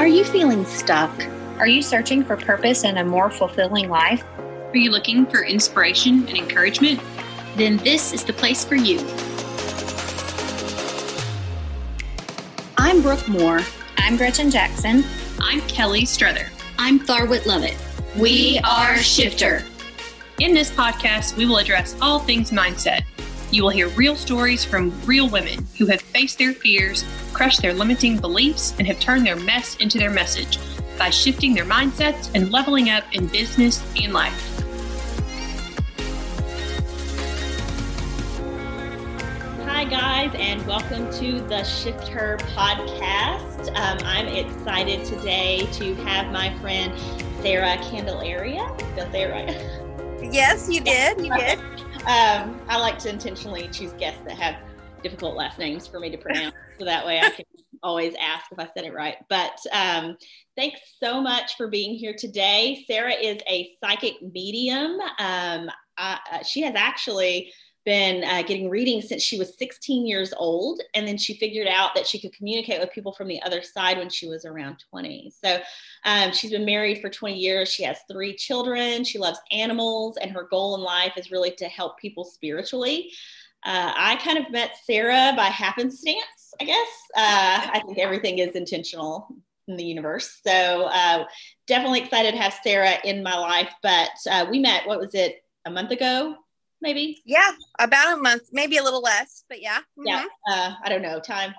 [0.00, 1.12] Are you feeling stuck?
[1.58, 4.24] Are you searching for purpose and a more fulfilling life?
[4.38, 7.02] Are you looking for inspiration and encouragement?
[7.58, 8.98] Then this is the place for you.
[12.78, 13.60] I'm Brooke Moore.
[13.98, 15.04] I'm Gretchen Jackson.
[15.38, 16.48] I'm Kelly Struther.
[16.78, 17.76] I'm Tharwit Lovett.
[18.16, 19.62] We are Shifter.
[20.38, 23.02] In this podcast, we will address all things mindset.
[23.52, 27.74] You will hear real stories from real women who have faced their fears, crushed their
[27.74, 30.60] limiting beliefs, and have turned their mess into their message
[30.96, 34.62] by shifting their mindsets and leveling up in business and life.
[39.64, 43.66] Hi, guys, and welcome to the Shift Her podcast.
[43.74, 46.96] Um, I'm excited today to have my friend
[47.42, 48.72] Sara Candelaria.
[48.94, 50.32] Did I say it right?
[50.32, 51.20] Yes, you did.
[51.20, 51.58] You did.
[52.06, 54.56] Um, I like to intentionally choose guests that have
[55.02, 57.44] difficult last names for me to pronounce, so that way I can
[57.82, 59.16] always ask if I said it right.
[59.28, 60.16] But um,
[60.56, 62.84] thanks so much for being here today.
[62.86, 64.98] Sara is a psychic medium.
[65.18, 67.52] Um, I, uh, she has actually
[67.84, 70.80] been uh, getting readings since she was 16 years old.
[70.94, 73.98] And then she figured out that she could communicate with people from the other side
[73.98, 75.32] when she was around 20.
[75.42, 75.58] So
[76.04, 77.70] um, she's been married for 20 years.
[77.70, 79.04] She has three children.
[79.04, 80.18] She loves animals.
[80.20, 83.12] And her goal in life is really to help people spiritually.
[83.64, 86.88] Uh, I kind of met Sara by happenstance, I guess.
[87.16, 89.34] Uh, I think everything is intentional
[89.68, 90.40] in the universe.
[90.46, 91.24] So uh,
[91.66, 93.72] definitely excited to have Sara in my life.
[93.82, 96.36] But uh, we met, what was it, a month ago?
[96.82, 97.22] Maybe.
[97.24, 99.78] Yeah, about a month, maybe a little less, but yeah.
[99.98, 100.06] Mm-hmm.
[100.06, 101.20] Yeah, uh, I don't know.
[101.20, 101.54] Time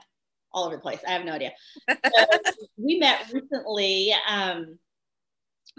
[0.54, 1.00] all over the place.
[1.08, 1.52] I have no idea.
[1.90, 4.14] So we met recently.
[4.28, 4.78] Um,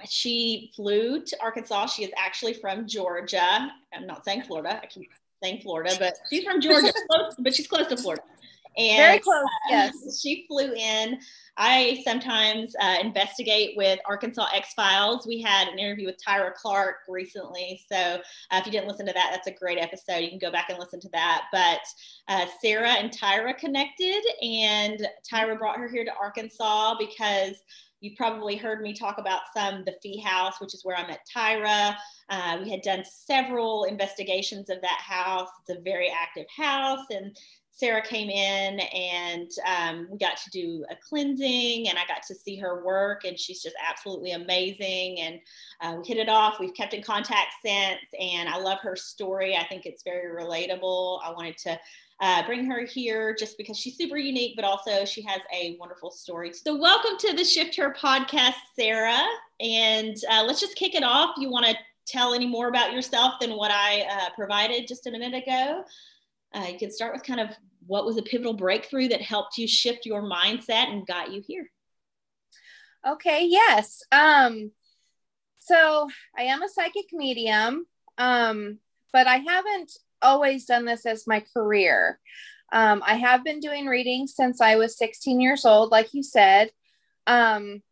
[0.08, 1.86] she flew to Arkansas.
[1.86, 3.70] She is actually from Georgia.
[3.92, 4.80] I'm not saying Florida.
[4.82, 5.10] I keep
[5.42, 8.22] saying Florida, but she's from Georgia, close, but she's close to Florida.
[8.76, 9.44] And very close.
[9.68, 11.18] Yes, she flew in.
[11.56, 15.26] I sometimes uh, investigate with Arkansas X Files.
[15.26, 17.82] We had an interview with Tyra Clark recently.
[17.90, 18.20] So uh,
[18.52, 20.18] if you didn't listen to that, that's a great episode.
[20.18, 21.44] You can go back and listen to that.
[21.52, 21.80] But
[22.28, 27.56] uh, Sara and Tyra connected, and Tyra brought her here to Arkansas because
[28.02, 31.20] you probably heard me talk about some the fee house which is where i met
[31.34, 31.94] tyra
[32.28, 37.36] uh, we had done several investigations of that house it's a very active house and
[37.82, 42.34] Sara came in and um, we got to do a cleansing and I got to
[42.34, 45.40] see her work and she's just absolutely amazing and
[45.80, 46.60] uh, we hit it off.
[46.60, 49.56] We've kept in contact since and I love her story.
[49.56, 51.22] I think it's very relatable.
[51.24, 51.80] I wanted to
[52.20, 56.12] uh, bring her here just because she's super unique, but also she has a wonderful
[56.12, 56.52] story.
[56.52, 59.18] So welcome to the Shift Her podcast, Sara.
[59.58, 61.34] And uh, let's just kick it off.
[61.36, 61.74] You want to
[62.06, 65.82] tell any more about yourself than what I uh, provided just a minute ago?
[66.54, 67.50] uh, you can start with kind of
[67.86, 71.70] what was a pivotal breakthrough that helped you shift your mindset and got you here.
[73.06, 74.02] Okay, yes.
[74.12, 74.70] Um,
[75.58, 77.86] so I am a psychic medium,
[78.18, 78.78] um,
[79.12, 82.18] but I haven't always done this as my career.
[82.72, 86.70] Um, I have been doing readings since I was 16 years old, like you said.
[87.26, 87.82] Um,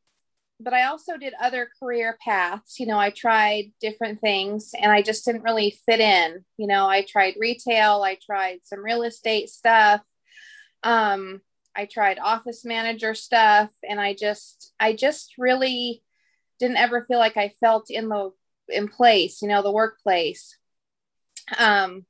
[0.60, 2.78] but I also did other career paths.
[2.78, 6.44] You know, I tried different things and I just didn't really fit in.
[6.59, 10.03] You know, I tried retail, I tried some real estate stuff.
[10.82, 11.41] Um,
[11.75, 16.03] I tried office manager stuff and I just I just really
[16.59, 18.32] didn't ever feel like I felt in the
[18.69, 20.56] in place, you know, the workplace.
[21.59, 22.06] Um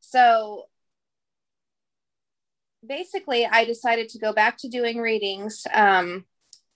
[0.00, 0.64] so
[2.86, 5.66] basically I decided to go back to doing readings.
[5.72, 6.24] Um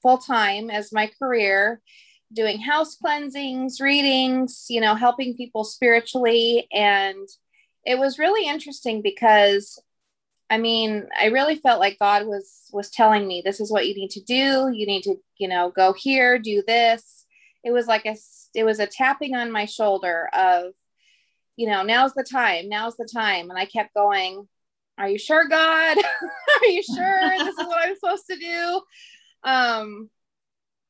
[0.02, 1.80] full time as my career,
[2.32, 6.66] doing house cleansings, readings, you know, helping people spiritually.
[6.72, 7.28] And
[7.84, 9.80] it was really interesting because
[10.50, 13.94] I mean, I really felt like God was was telling me this is what you
[13.94, 14.70] need to do.
[14.74, 17.24] You need to, you know, go here, do this.
[17.62, 18.16] It was like a
[18.54, 20.72] it was a tapping on my shoulder of,
[21.54, 23.48] you know, now's the time, now's the time.
[23.48, 24.48] And I kept going,
[24.98, 25.98] Are you sure, God?
[26.62, 28.82] Are you sure this is what I'm supposed to do?
[29.44, 30.10] Um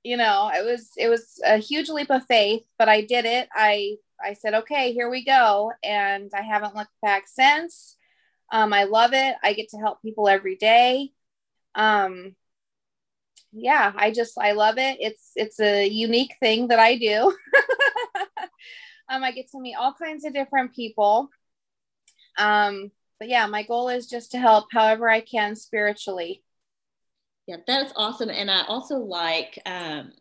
[0.02, 3.48] you know it was it was a huge leap of faith but i did it.
[3.54, 5.72] I i said okay here we go.
[5.84, 7.96] And i haven't looked back since.
[8.52, 9.36] Um i love it.
[9.42, 11.12] I get to help people every day.
[11.74, 12.34] Um
[13.52, 14.98] yeah i just i love it.
[15.00, 17.34] It's it's a unique thing that i do.
[19.12, 21.30] Um i get to meet all kinds of different people.
[22.38, 26.42] Um but yeah my goal is just to help however i can spiritually
[27.50, 28.30] yeah, that's awesome.
[28.30, 30.12] And I also like um,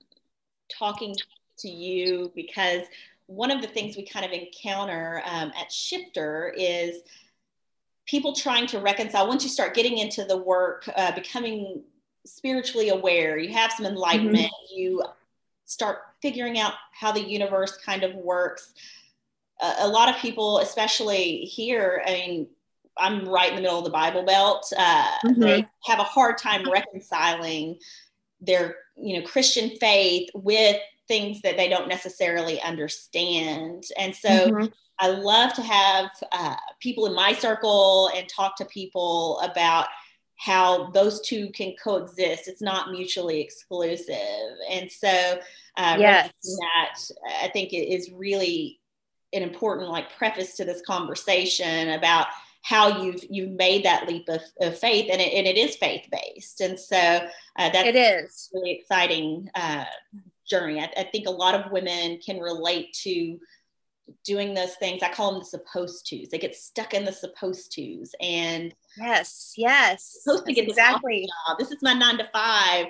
[0.75, 1.15] talking
[1.59, 2.81] to you because
[3.27, 7.01] one of the things we kind of encounter um, at Shifter is
[8.07, 11.83] people trying to reconcile once you start getting into the work, uh, becoming
[12.25, 14.75] spiritually aware, you have some enlightenment, mm-hmm.
[14.75, 15.03] you
[15.65, 18.73] start figuring out how the universe kind of works.
[19.61, 22.47] Uh, a lot of people, especially here, I mean,
[22.99, 24.71] I'm right in the middle of the Bible Belt.
[24.77, 25.41] Uh, mm-hmm.
[25.41, 27.79] They have a hard time reconciling
[28.41, 33.83] their, you know, Christian faith with things that they don't necessarily understand.
[33.97, 34.65] And so mm-hmm.
[34.99, 39.87] I love to have uh, people in my circle and talk to people about
[40.37, 42.47] how those two can coexist.
[42.47, 44.15] It's not mutually exclusive.
[44.69, 45.39] And so,
[45.77, 46.31] uh, yes.
[46.41, 46.99] that
[47.41, 48.79] I think it is really
[49.33, 52.27] an important like preface to this conversation about
[52.61, 56.05] how you've you've made that leap of, of faith and it, and it is faith
[56.11, 58.49] based and so uh, that's it is.
[58.53, 59.85] really exciting uh,
[60.49, 60.79] journey.
[60.79, 63.39] I, I, think a lot of women can relate to
[64.25, 65.03] doing those things.
[65.03, 66.29] I call them the supposed to's.
[66.29, 70.19] They get stuck in the supposed to's and yes yes.
[70.23, 71.27] Supposed to get exactly
[71.57, 72.87] this, this is my nine to five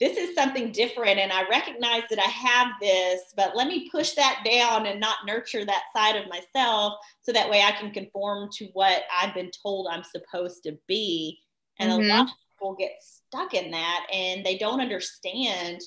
[0.00, 4.12] this is something different and i recognize that i have this but let me push
[4.12, 8.48] that down and not nurture that side of myself so that way i can conform
[8.52, 11.38] to what i've been told i'm supposed to be
[11.78, 12.10] and mm-hmm.
[12.10, 15.80] a lot of people get stuck in that and they don't understand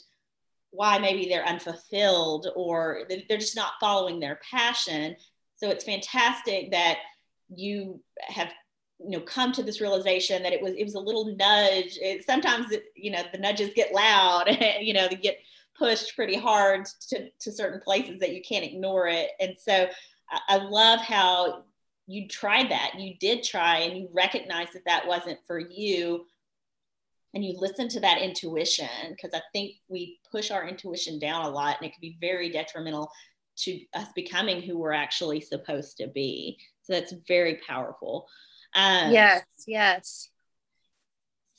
[0.71, 5.15] why maybe they're unfulfilled or they're just not following their passion
[5.55, 6.97] so it's fantastic that
[7.49, 8.51] you have
[8.99, 11.97] you know come to this realization that it was it was a little nudge.
[12.01, 14.45] It, sometimes it, you know the nudges get loud
[14.81, 15.39] you know they get
[15.77, 19.29] pushed pretty hard to, to certain places that you can't ignore it.
[19.39, 19.87] And so
[20.29, 21.65] I, I love how
[22.07, 22.93] you tried that.
[22.97, 26.25] You did try and you recognized that that wasn't for you.
[27.33, 31.49] And you listen to that intuition because i think we push our intuition down a
[31.49, 33.11] lot and it can be very detrimental
[33.57, 36.57] to us becoming who we're actually supposed to be.
[36.81, 38.27] So that's very powerful
[38.73, 40.29] um, yes, yes.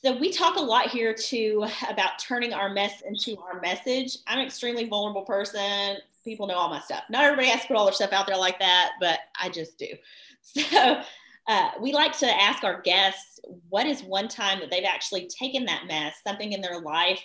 [0.03, 4.17] So we talk a lot here too about turning our mess into our message.
[4.27, 5.97] I'm an extremely vulnerable person.
[6.23, 7.03] People know all my stuff.
[7.09, 9.77] Not everybody has to put all their stuff out there like that, but I just
[9.77, 9.87] do.
[10.41, 11.01] So
[11.49, 15.65] uh, we like to ask our guests what is one time that they've actually taken
[15.65, 17.21] that mess, something in their life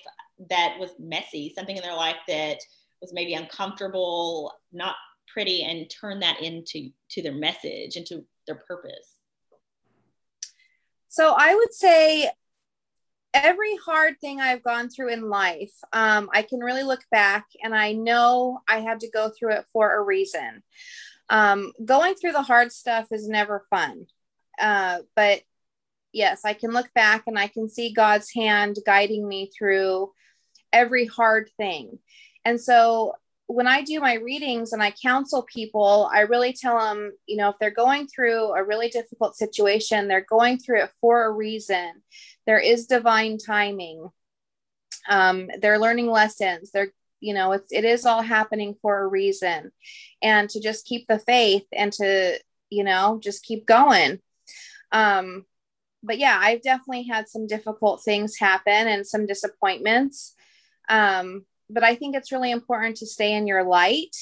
[0.50, 2.58] that was messy, something in their life that
[3.00, 4.96] was maybe uncomfortable, not
[5.32, 9.13] pretty, and turn that into to their message, into their purpose.
[11.14, 12.28] So I would say
[13.32, 17.72] every hard thing I've gone through in life, um, I can really look back and
[17.72, 20.64] I know I had to go through it for a reason.
[21.30, 24.06] Um, going through the hard stuff is never fun.
[24.58, 25.42] Uh, but
[26.12, 30.10] yes, I can look back and I can see God's hand guiding me through
[30.72, 32.00] every hard thing.
[32.44, 33.12] And so
[33.46, 37.50] when I do my readings and I counsel people, I really tell them, you know,
[37.50, 42.02] if they're going through a really difficult situation, they're going through it for a reason.
[42.46, 44.08] There is divine timing.
[45.08, 46.70] Um, they're learning lessons.
[46.70, 49.72] They're, you know, it's it is all happening for a reason,
[50.22, 52.38] and to just keep the faith and to,
[52.70, 54.20] you know, just keep going.
[54.92, 55.44] Um,
[56.02, 60.34] but yeah, I've definitely had some difficult things happen and some disappointments.
[60.88, 64.16] Um, but I think it's really important to stay in your light.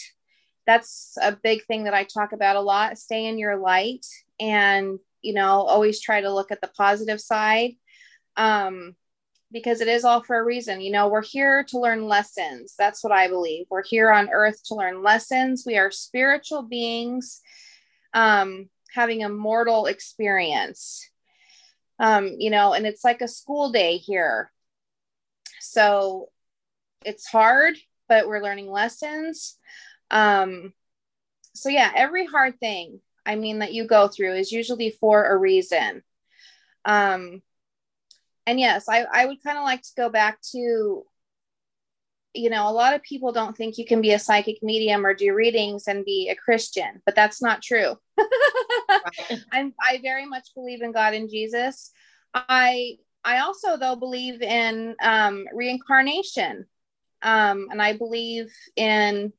[0.67, 2.99] That's a big thing that I talk about a lot.
[2.99, 4.07] Stay in your light
[4.39, 7.73] and, you know, always try to look at the positive side
[8.37, 8.95] um,
[9.51, 10.81] because it is all for a reason.
[10.81, 12.75] You know, we're here to learn lessons.
[12.79, 13.67] That's what I believe.
[13.71, 15.65] We're here on earth to learn lessons.
[15.67, 17.41] We are spiritual beings
[18.15, 21.09] um, having a mortal experience.
[21.99, 24.51] Um, you know, and it's like a school day here.
[25.61, 26.31] So
[27.05, 27.77] it's hard,
[28.09, 29.59] but we're learning lessons.
[30.11, 30.73] Um,
[31.55, 35.37] so yeah, every hard thing, I mean, that you go through is usually for a
[35.37, 36.03] reason.
[36.85, 37.43] Um,
[38.47, 41.05] and yes, I, I would kind of like to go back to,
[42.35, 45.15] you know, a lot of people don't think you can be a psychic medium or
[45.15, 47.97] do readings and be a Christian, but that's not true.
[49.53, 51.93] I'm, I very much believe in God and Jesus.
[52.35, 56.67] I I also though believe in um, reincarnation.
[57.23, 59.33] Um, and I believe in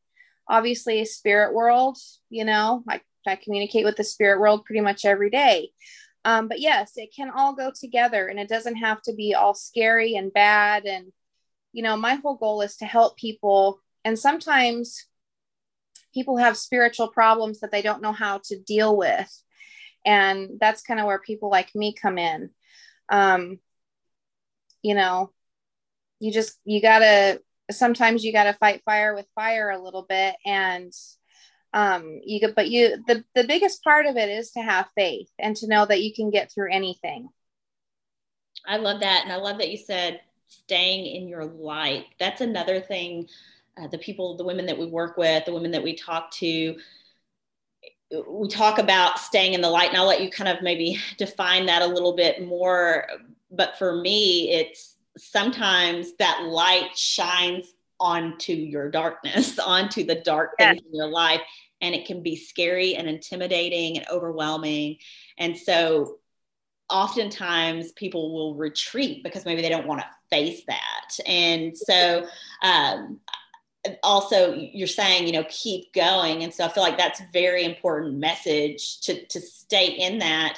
[0.47, 1.97] obviously spirit world,
[2.29, 5.71] you know, I, I communicate with the spirit world pretty much every day.
[6.25, 9.53] Um, but yes, it can all go together and it doesn't have to be all
[9.53, 10.85] scary and bad.
[10.85, 11.11] And,
[11.73, 13.81] you know, my whole goal is to help people.
[14.05, 15.05] And sometimes
[16.13, 19.29] people have spiritual problems that they don't know how to deal with.
[20.05, 22.49] And that's kind of where people like me come in.
[23.09, 23.59] Um,
[24.81, 25.31] you know,
[26.19, 30.05] you just, you got to sometimes you got to fight fire with fire a little
[30.07, 30.91] bit and
[31.73, 35.29] um you get but you the the biggest part of it is to have faith
[35.39, 37.29] and to know that you can get through anything
[38.65, 39.21] I love that.
[39.23, 42.05] And I love that you said staying in your light.
[42.19, 43.27] That's another thing.
[43.77, 46.75] Uh, the people, the women that we work with, the women that we talk to,
[48.27, 49.89] we talk about staying in the light.
[49.89, 53.07] And I'll let you kind of maybe define that a little bit more.
[53.51, 57.65] But for me, it's sometimes that light shines
[57.99, 61.41] onto your darkness, onto the dark things in your life.
[61.81, 64.97] And it can be scary and intimidating and overwhelming.
[65.37, 66.19] And so
[66.89, 71.17] oftentimes people will retreat because maybe they don't want to face that.
[71.27, 72.25] And so,
[72.61, 73.19] um,
[74.01, 78.17] also you're saying you know keep going and so i feel like that's very important
[78.17, 80.57] message to to stay in that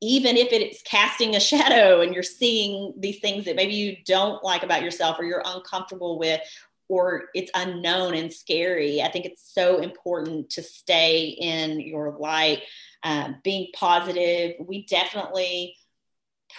[0.00, 4.42] even if it's casting a shadow and you're seeing these things that maybe you don't
[4.42, 6.40] like about yourself or you're uncomfortable with
[6.88, 12.62] or it's unknown and scary i think it's so important to stay in your light
[13.02, 14.54] um, being positive.
[14.60, 15.76] We definitely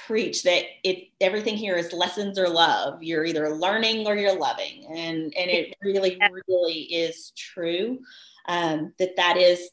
[0.07, 3.03] preach that it everything here is lessons or love.
[3.03, 7.99] You're either learning or you're loving, and and it really really is true
[8.47, 9.69] um, that that is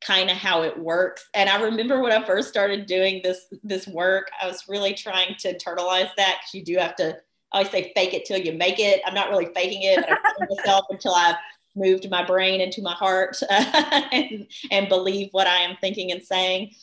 [0.00, 1.26] kind of how it works.
[1.34, 5.34] And I remember when I first started doing this this work, I was really trying
[5.40, 7.16] to internalize that because you do have to.
[7.54, 9.02] I always say fake it till you make it.
[9.04, 11.36] I'm not really faking it, but myself until I've
[11.74, 16.74] moved my brain into my heart and, and believe what I am thinking and saying.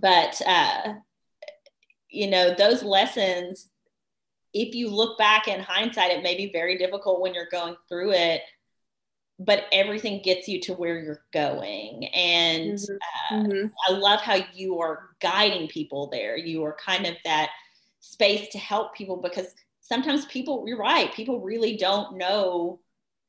[0.00, 0.94] But, uh,
[2.08, 3.68] you know, those lessons,
[4.52, 8.12] if you look back in hindsight, it may be very difficult when you're going through
[8.12, 8.42] it,
[9.40, 12.04] but everything gets you to where you're going.
[12.14, 13.34] And mm-hmm.
[13.34, 13.66] Uh, mm-hmm.
[13.88, 16.36] I love how you are guiding people there.
[16.36, 17.48] You are kind of that
[18.00, 22.80] space to help people because sometimes people, you're right, people really don't know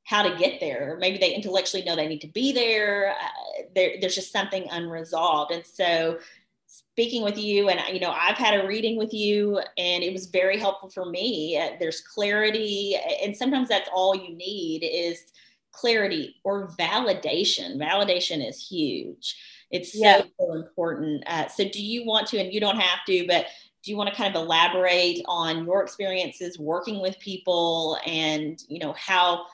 [0.03, 0.97] how to get there.
[0.99, 3.11] Maybe they intellectually know they need to be there.
[3.11, 5.51] Uh, there there's just something unresolved.
[5.51, 6.19] And so
[6.65, 10.27] speaking with you and you know i've had a reading with you and it was
[10.27, 15.33] very helpful for me uh, there's clarity and sometimes that's all you need is
[15.71, 17.77] clarity or validation.
[17.77, 19.35] Validation is huge.
[19.71, 20.21] It's so, yeah.
[20.39, 21.23] so important.
[21.27, 23.45] Uh, so do you want to and you don't have to but
[23.83, 28.79] do you want to kind of elaborate on your experiences working with people and you
[28.79, 29.45] know how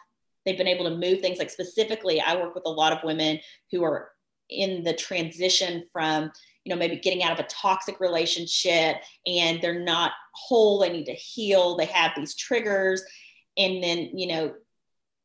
[0.45, 1.39] they've been able to move things?
[1.39, 3.39] Like specifically i work with a lot of women
[3.71, 4.09] who are
[4.49, 6.31] in the transition from
[6.63, 11.05] you know maybe getting out of a toxic relationship and they're not whole they need
[11.05, 13.03] to heal they have these triggers
[13.57, 14.53] and then you know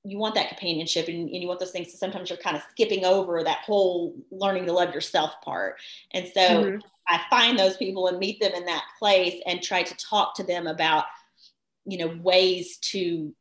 [0.05, 2.63] you want that companionship and, and you want those things so sometimes you're kind of
[2.71, 5.77] skipping over that whole learning to love yourself part
[6.13, 6.79] and so mm-hmm.
[7.09, 10.43] i find those people and meet them in that place and try to talk to
[10.43, 11.05] them about
[11.85, 13.35] you know ways to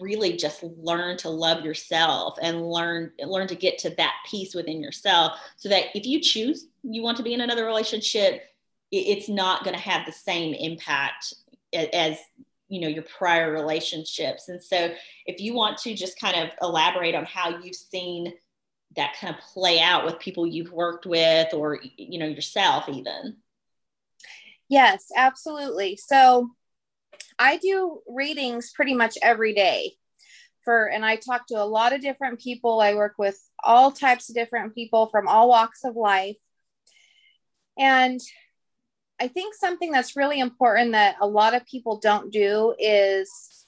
[0.00, 4.82] really just learn to love yourself and learn learn to get to that peace within
[4.82, 8.42] yourself so that if you choose you want to be in another relationship
[8.90, 11.34] it's not going to have the same impact
[11.72, 12.18] as
[12.68, 14.92] you know your prior relationships and so
[15.26, 18.32] if you want to just kind of elaborate on how you've seen
[18.96, 23.36] that kind of play out with people you've worked with or you know yourself even
[24.68, 26.50] yes absolutely so
[27.38, 29.92] I do readings pretty much every day
[30.64, 32.80] for, and I talk to a lot of different people.
[32.80, 36.36] I work with all types of different people from all walks of life.
[37.78, 38.20] And
[39.18, 43.66] I think something that's really important that a lot of people don't do is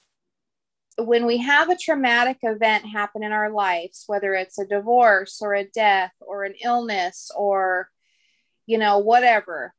[0.97, 5.53] when we have a traumatic event happen in our lives, whether it's a divorce or
[5.53, 7.89] a death or an illness or,
[8.65, 9.73] you know, whatever,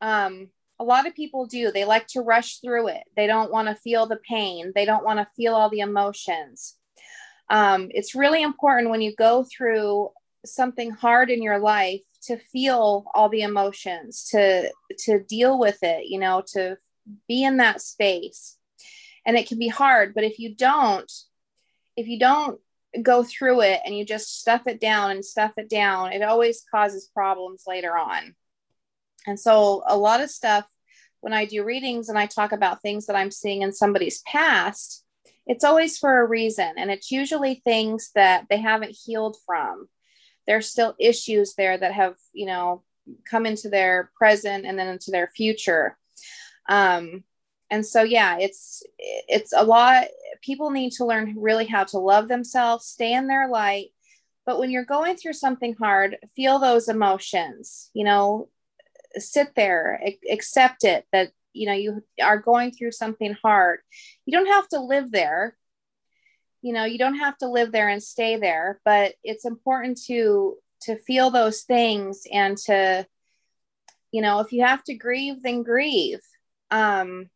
[0.00, 0.48] um,
[0.78, 1.72] a lot of people do.
[1.72, 3.02] They like to rush through it.
[3.16, 4.72] They don't want to feel the pain.
[4.74, 6.76] They don't want to feel all the emotions.
[7.50, 10.10] Um, it's really important when you go through
[10.44, 16.06] something hard in your life to feel all the emotions, to to deal with it.
[16.06, 16.76] You know, to
[17.26, 18.56] be in that space.
[19.26, 21.10] And it can be hard, but if you don't,
[21.96, 22.58] if you don't
[23.02, 26.64] go through it and you just stuff it down and stuff it down, it always
[26.70, 28.34] causes problems later on.
[29.26, 30.66] And so a lot of stuff
[31.20, 35.04] when I do readings and I talk about things that I'm seeing in somebody's past,
[35.46, 36.74] it's always for a reason.
[36.76, 39.88] And it's usually things that they haven't healed from.
[40.48, 42.82] There's still issues there that have, you know,
[43.24, 45.96] come into their present and then into their future.
[46.68, 47.22] Um,
[47.70, 50.06] and so yeah, it's it's a lot
[50.42, 53.88] people need to learn really how to love themselves, stay in their light.
[54.46, 57.90] But when you're going through something hard, feel those emotions.
[57.92, 58.48] You know,
[59.16, 60.00] sit there
[60.30, 63.80] accept it that you know you are going through something hard
[64.26, 65.56] you don't have to live there
[66.62, 70.56] you know you don't have to live there and stay there but it's important to
[70.80, 73.06] to feel those things and to
[74.10, 76.20] you know, if you have to grieve, then grieve.
[76.70, 77.28] Um,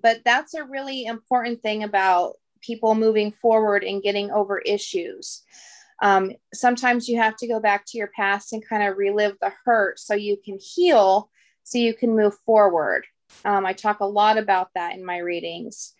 [0.00, 5.42] but that's a really important thing about people moving forward and getting over issues.
[6.00, 9.52] Um, sometimes you have to go back to your past and kind of relive the
[9.64, 11.30] hurt so you can heal,
[11.64, 13.04] so you can move forward.
[13.44, 15.94] Um, I talk a lot about that in my readings.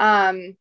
[0.00, 0.56] Um,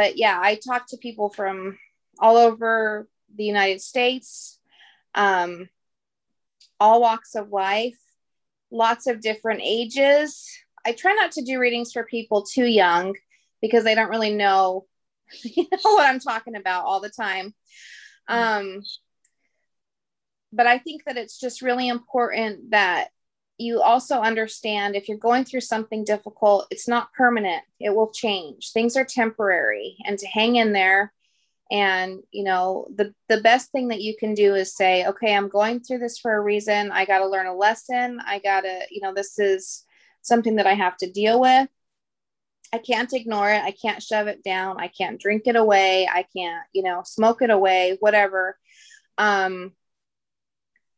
[0.00, 1.76] but yeah, I talk to people from
[2.18, 4.58] all over the United States,
[5.14, 5.68] um,
[6.80, 7.98] all walks of life,
[8.70, 10.48] lots of different ages.
[10.86, 13.14] I try not to do readings for people too young
[13.60, 14.86] because they don't really know,
[15.42, 17.52] you know what I'm talking about all the time.
[18.26, 18.80] Um,
[20.50, 23.08] but I think that it's just really important that
[23.60, 28.72] you also understand if you're going through something difficult, it's not permanent, it will change.
[28.72, 31.12] Things are temporary, and to hang in there.
[31.70, 35.48] And you know, the the best thing that you can do is say, okay, I'm
[35.48, 36.90] going through this for a reason.
[36.90, 38.20] I got to learn a lesson.
[38.26, 39.84] I got to, you know, this is
[40.22, 41.68] something that I have to deal with.
[42.72, 43.62] I can't ignore it.
[43.62, 44.80] I can't shove it down.
[44.80, 46.08] I can't drink it away.
[46.12, 48.56] I can't, you know, smoke it away, whatever.
[49.18, 49.72] Um,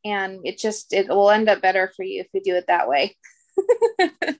[0.04, 2.88] and it just it will end up better for you if you do it that
[2.88, 3.16] way.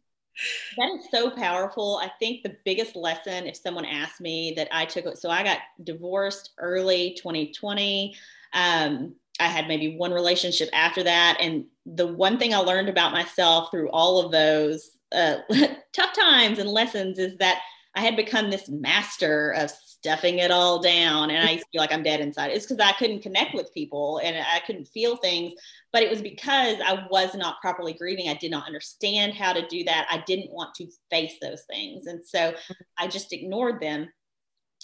[0.78, 2.00] That is so powerful.
[2.02, 5.58] I think the biggest lesson if someone asked me that i took so i got
[5.84, 8.14] divorced early 2020
[8.54, 11.36] um, i had maybe one relationship after that.
[11.40, 15.38] And the one thing i learned about myself through all of those uh,
[15.92, 17.60] tough times and lessons is that
[17.94, 19.70] i had become this master of
[20.02, 22.50] stuffing it all down and I feel like I'm dead inside.
[22.50, 25.52] It's because I couldn't connect with people and I couldn't feel things.
[25.92, 28.28] But it was because I was not properly grieving.
[28.28, 30.08] I did not understand how to do that.
[30.10, 32.06] I didn't want to face those things.
[32.06, 32.52] And so
[32.98, 34.08] I just ignored them.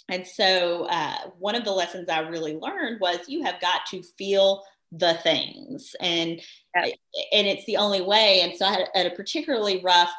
[0.07, 4.01] And so uh, one of the lessons I really learned was you have got to
[4.17, 6.41] feel the things and
[6.75, 6.85] yeah.
[7.31, 10.09] and it's the only way and so i had, a particularly rough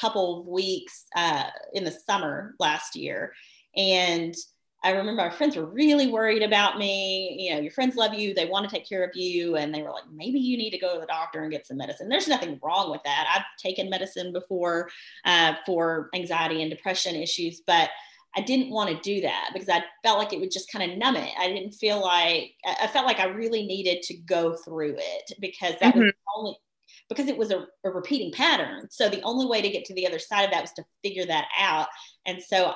[0.00, 3.32] couple of weeks uh, in the summer last year
[3.76, 4.34] and
[4.84, 7.36] I remember our friends were really worried about me.
[7.38, 9.56] You know, your friends love you, they want to take care of you.
[9.56, 11.78] And they were like, maybe you need to go to the doctor and get some
[11.78, 12.08] medicine.
[12.08, 13.26] There's nothing wrong with that.
[13.34, 14.88] I've taken medicine before
[15.24, 17.90] uh, for anxiety and depression issues, but
[18.36, 20.96] I didn't want to do that because I felt like it would just kind of
[20.96, 21.32] numb it.
[21.36, 25.74] I didn't feel like, I felt like I really needed to go through it because
[25.80, 26.02] that mm-hmm.
[26.02, 26.56] was only
[27.08, 28.86] because it was a, a, repeating pattern.
[28.90, 31.24] So the only way to get to the other side of that was to figure
[31.26, 31.88] that out.
[32.26, 32.74] And so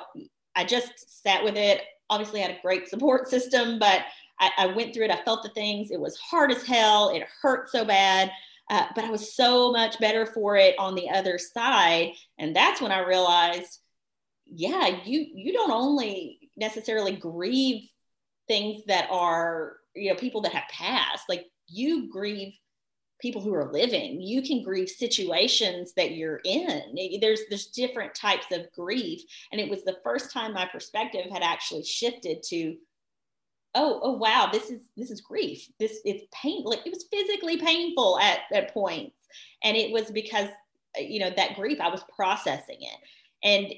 [0.55, 1.81] I just sat with it.
[2.09, 4.01] Obviously, I had a great support system, but
[4.39, 5.11] I, I, went through it.
[5.11, 5.91] I felt the things.
[5.91, 7.09] It was hard as hell.
[7.09, 8.31] It hurt so bad.
[8.69, 12.13] Uh, but I was so much better for it on the other side.
[12.39, 13.79] And that's when I realized,
[14.47, 17.83] yeah, you you don't only necessarily grieve
[18.47, 21.27] things that are, you know, people that have passed.
[21.29, 22.53] Like you grieve
[23.23, 26.93] people who are living you can grieve situations that you're in.
[27.21, 29.21] There's there's different types of grief.
[29.51, 32.75] And it was the first time my perspective had actually shifted to
[33.75, 35.69] oh oh wow this is this is grief.
[35.79, 39.15] This it's pain like it was physically painful at at points.
[39.63, 40.49] And it was because
[40.97, 42.99] uh, you know that grief i was processing it.
[43.41, 43.73] And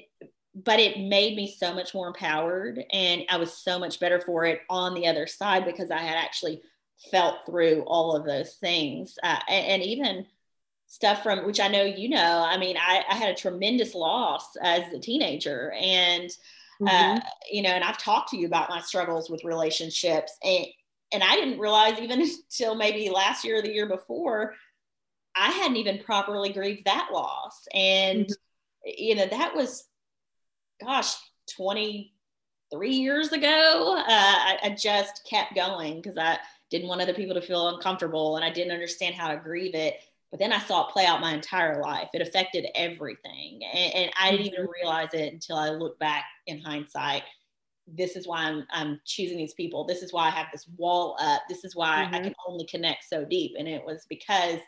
[0.64, 4.46] but it made me so much more empowered and i was so much better for
[4.46, 6.62] it on the other side because i had actually
[7.10, 10.26] felt through all of those things uh, and, and, even
[10.86, 14.56] stuff from which i know you know i mean I, I had a tremendous loss
[14.62, 16.30] as a teenager and
[16.80, 17.16] uh, mm-hmm.
[17.16, 20.66] uh, you know and i've talked to you about my struggles with relationships and
[21.12, 24.54] and i didn't realize even until maybe last year or the year before
[25.34, 28.90] i hadn't even properly grieved that loss and mm-hmm.
[28.96, 29.84] you know that was
[30.80, 31.16] gosh
[31.56, 36.38] 23 years ago uh, I, I just kept going because i
[36.70, 39.96] didn't want other people to feel uncomfortable and I didn't understand how to grieve it.
[40.30, 42.08] But then I saw it play out my entire life.
[42.12, 43.60] It affected everything.
[43.72, 44.72] And, and I didn't even mm-hmm.
[44.82, 47.22] realize it until I look back in hindsight.
[47.86, 49.84] This is why I'm, I'm choosing these people.
[49.84, 51.42] This is why I have this wall up.
[51.48, 52.14] This is why mm-hmm.
[52.16, 53.52] I can only connect so deep.
[53.56, 54.58] And it was because,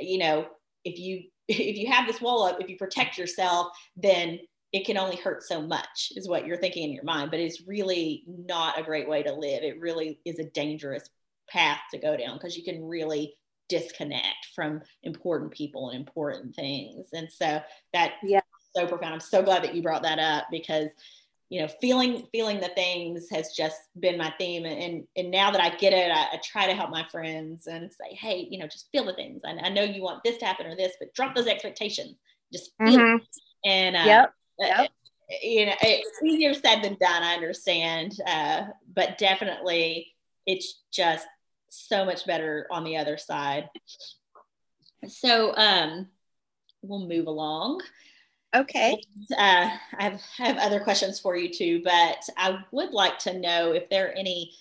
[0.00, 0.48] you know,
[0.84, 4.40] if you if you have this wall up, if you protect yourself, then
[4.72, 7.66] it can only hurt so much is what you're thinking in your mind but it's
[7.66, 11.08] really not a great way to live it really is a dangerous
[11.48, 13.34] path to go down because you can really
[13.68, 17.08] disconnect from important people and important things.
[17.12, 17.60] And so
[17.92, 18.40] that yeah
[18.76, 19.14] so profound.
[19.14, 20.90] I'm so glad that you brought that up because
[21.48, 25.60] you know feeling feeling the things has just been my theme and and now that
[25.60, 28.66] i get it I, I try to help my friends and say hey you know
[28.66, 31.14] just feel the things I, I know you want this to happen or this but
[31.14, 32.16] drop those expectations
[32.52, 33.24] just feel mm-hmm.
[33.64, 34.32] and uh, yep.
[34.58, 34.90] Yep.
[35.40, 40.08] you know it's easier said than done i understand uh, but definitely
[40.46, 41.28] it's just
[41.76, 43.68] so much better on the other side.
[45.08, 46.08] So um,
[46.82, 47.82] we'll move along.
[48.54, 49.00] Okay.
[49.32, 53.38] Uh, I, have, I have other questions for you too, but I would like to
[53.38, 54.52] know if there are any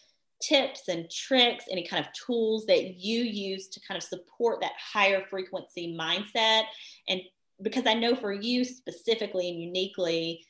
[0.42, 4.74] tips and tricks, any kind of tools that you use to kind of support that
[4.78, 6.64] higher frequency mindset.
[7.08, 7.22] And
[7.62, 10.46] because I know for you specifically and uniquely,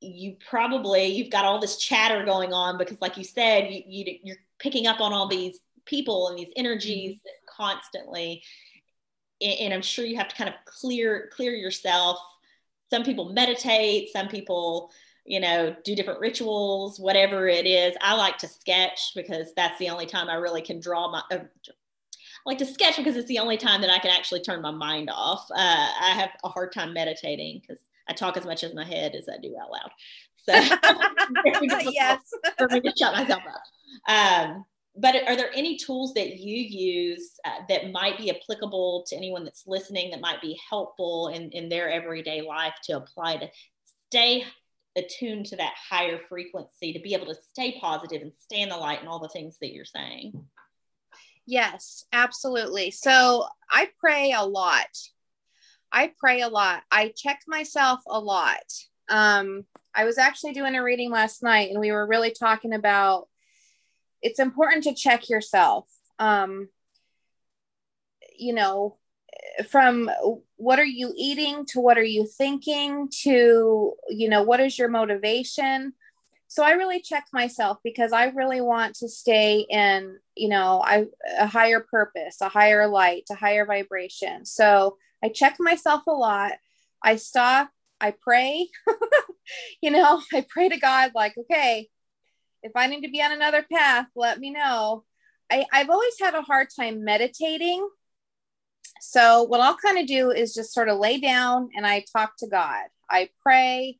[0.00, 4.18] you probably you've got all this chatter going on because like you said you, you
[4.22, 7.62] you're picking up on all these people and these energies mm-hmm.
[7.64, 8.42] constantly
[9.40, 12.18] and i'm sure you have to kind of clear clear yourself
[12.90, 14.90] some people meditate some people
[15.24, 19.88] you know do different rituals whatever it is i like to sketch because that's the
[19.88, 23.40] only time i really can draw my uh, I like to sketch because it's the
[23.40, 26.72] only time that i can actually turn my mind off uh, i have a hard
[26.72, 29.90] time meditating because I talk as much in my head as I do out loud.
[30.36, 30.52] So
[31.92, 32.20] yes,
[32.58, 33.62] for me to shut myself up.
[34.08, 34.64] Um,
[34.98, 39.44] but are there any tools that you use uh, that might be applicable to anyone
[39.44, 43.48] that's listening that might be helpful in, in their everyday life to apply to
[44.08, 44.44] stay
[44.96, 48.76] attuned to that higher frequency to be able to stay positive and stay in the
[48.76, 50.32] light and all the things that you're saying
[51.44, 54.88] yes absolutely so i pray a lot
[55.92, 56.82] I pray a lot.
[56.90, 58.72] I check myself a lot.
[59.08, 63.28] Um, I was actually doing a reading last night and we were really talking about
[64.22, 65.88] it's important to check yourself.
[66.18, 66.68] Um,
[68.38, 68.96] you know,
[69.70, 70.10] from
[70.56, 74.88] what are you eating to what are you thinking to, you know, what is your
[74.88, 75.92] motivation?
[76.48, 81.06] So I really check myself because I really want to stay in, you know, I
[81.38, 84.44] a higher purpose, a higher light, a higher vibration.
[84.44, 86.52] So I check myself a lot.
[87.02, 88.68] I stop, I pray.
[89.82, 91.88] you know, I pray to God, like, okay,
[92.66, 95.04] if I need to be on another path, let me know.
[95.50, 97.88] I, I've always had a hard time meditating.
[99.00, 102.36] So, what I'll kind of do is just sort of lay down and I talk
[102.38, 102.84] to God.
[103.08, 103.98] I pray.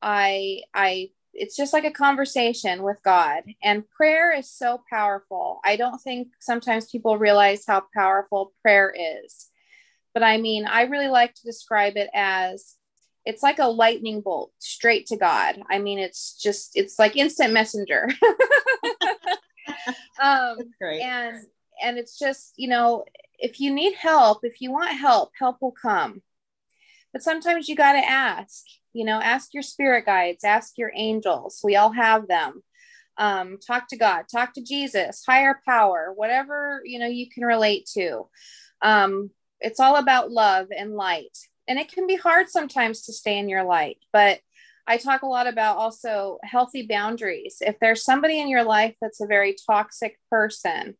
[0.00, 3.42] I, I, it's just like a conversation with God.
[3.62, 5.60] And prayer is so powerful.
[5.64, 8.94] I don't think sometimes people realize how powerful prayer
[9.24, 9.48] is.
[10.14, 12.77] But I mean, I really like to describe it as
[13.28, 15.60] it's like a lightning bolt straight to God.
[15.70, 18.08] I mean, it's just it's like instant messenger.
[20.22, 21.36] um, and
[21.84, 23.04] and it's just you know
[23.38, 26.22] if you need help, if you want help, help will come.
[27.12, 28.64] But sometimes you got to ask.
[28.94, 31.60] You know, ask your spirit guides, ask your angels.
[31.62, 32.62] We all have them.
[33.18, 37.90] Um, talk to God, talk to Jesus, higher power, whatever you know you can relate
[37.92, 38.26] to.
[38.80, 41.36] Um, it's all about love and light.
[41.68, 44.40] And it can be hard sometimes to stay in your light, but
[44.88, 47.58] I talk a lot about also healthy boundaries.
[47.60, 50.96] If there's somebody in your life that's a very toxic person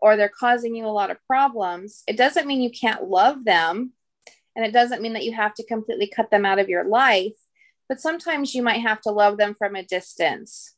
[0.00, 3.92] or they're causing you a lot of problems, it doesn't mean you can't love them.
[4.56, 7.36] And it doesn't mean that you have to completely cut them out of your life.
[7.90, 10.74] But sometimes you might have to love them from a distance.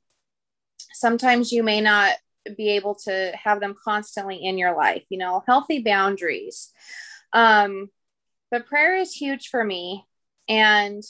[0.93, 2.17] Sometimes you may not
[2.57, 6.73] be able to have them constantly in your life, you know, healthy boundaries.
[7.33, 7.89] Um,
[8.53, 10.07] but prayer is huge for me.
[10.47, 11.03] And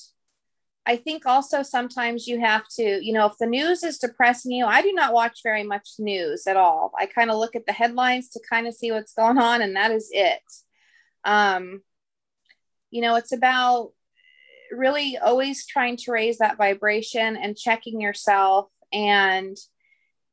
[0.87, 4.65] I think also sometimes you have to, you know, if the news is depressing you,
[4.65, 6.93] I do not watch very much news at all.
[6.99, 9.75] I kind of look at the headlines to kind of see what's going on, and
[9.75, 10.41] that is it.
[11.25, 11.83] Um,
[12.91, 13.91] you know, it's about
[14.71, 19.57] really always trying to raise that vibration and checking yourself and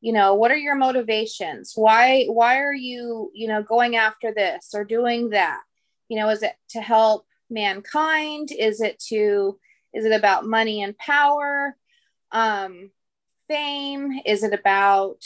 [0.02, 4.70] you know what are your motivations why why are you you know going after this
[4.74, 5.60] or doing that
[6.10, 8.50] you know is it to help mankind?
[8.52, 9.58] Is it to
[9.94, 11.76] is it about money and power?
[12.32, 12.92] Um
[13.48, 14.20] fame?
[14.26, 15.24] Is it about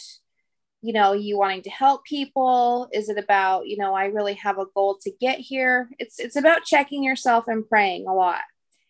[0.82, 2.90] you know you wanting to help people?
[2.94, 5.90] Is it about you know i really have a goal to get here?
[6.00, 8.42] It's it's about checking yourself and praying a lot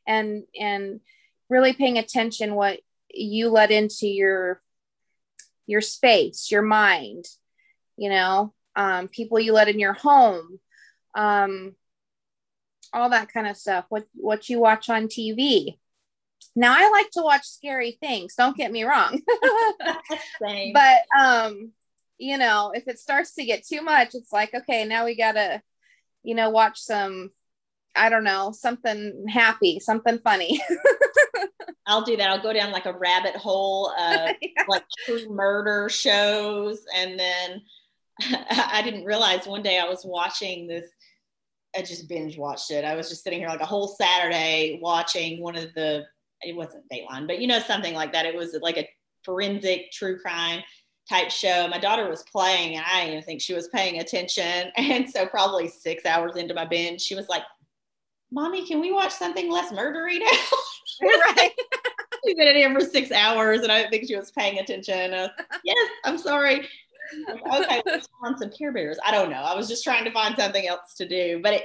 [0.05, 0.99] and and
[1.49, 2.79] really paying attention what
[3.09, 4.61] you let into your
[5.65, 7.25] your space, your mind,
[7.95, 10.59] you know, um, people you let in your home,
[11.15, 11.73] um,
[12.93, 13.85] all that kind of stuff.
[13.89, 15.77] What what you watch on TV.
[16.55, 18.35] Now I like to watch scary things.
[18.35, 19.19] Don't get me wrong,
[20.39, 21.71] but um,
[22.17, 25.61] you know, if it starts to get too much, it's like okay, now we gotta,
[26.23, 27.31] you know, watch some.
[27.95, 30.59] I don't know, something happy, something funny.
[31.85, 32.29] I'll do that.
[32.29, 34.63] I'll go down like a rabbit hole of yeah.
[34.67, 36.83] like true murder shows.
[36.95, 37.61] And then
[38.21, 40.85] I didn't realize one day I was watching this,
[41.75, 42.85] I just binge watched it.
[42.85, 46.03] I was just sitting here like a whole Saturday watching one of the,
[46.41, 48.25] it wasn't Dateline, but you know, something like that.
[48.25, 48.87] It was like a
[49.23, 50.61] forensic true crime.
[51.09, 51.67] type show.
[51.67, 54.71] My daughter was playing, and I didn't even think she was paying attention.
[54.77, 57.43] And so, probably six hours into my binge, she was like,
[58.31, 60.27] "Mommy, can we watch something less murdery now?"
[61.01, 61.51] right.
[62.25, 65.11] We've been in here for six hours, and I didn't think she was paying attention.
[65.65, 66.67] Yes, I'm sorry.
[67.29, 68.97] Okay, let's find some Care Bears.
[69.05, 69.37] I don't know.
[69.37, 71.63] I was just trying to find something else to do, but it.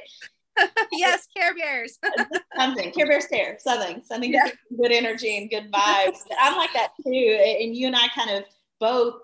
[0.93, 1.99] yes, Care Bears.
[2.57, 4.49] something Care Bears care something something yeah.
[4.77, 6.19] good energy and good vibes.
[6.41, 8.45] I'm like that too, and you and I kind of
[8.81, 9.15] both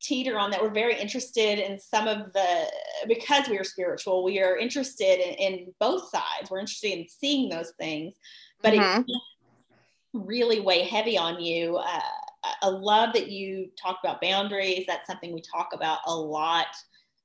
[0.00, 2.66] teeter on that we're very interested in some of the
[3.08, 7.48] because we are spiritual we are interested in, in both sides we're interested in seeing
[7.48, 8.14] those things
[8.62, 9.00] but mm-hmm.
[9.00, 9.20] it
[10.12, 12.00] really weigh heavy on you uh,
[12.62, 16.66] i love that you talk about boundaries that's something we talk about a lot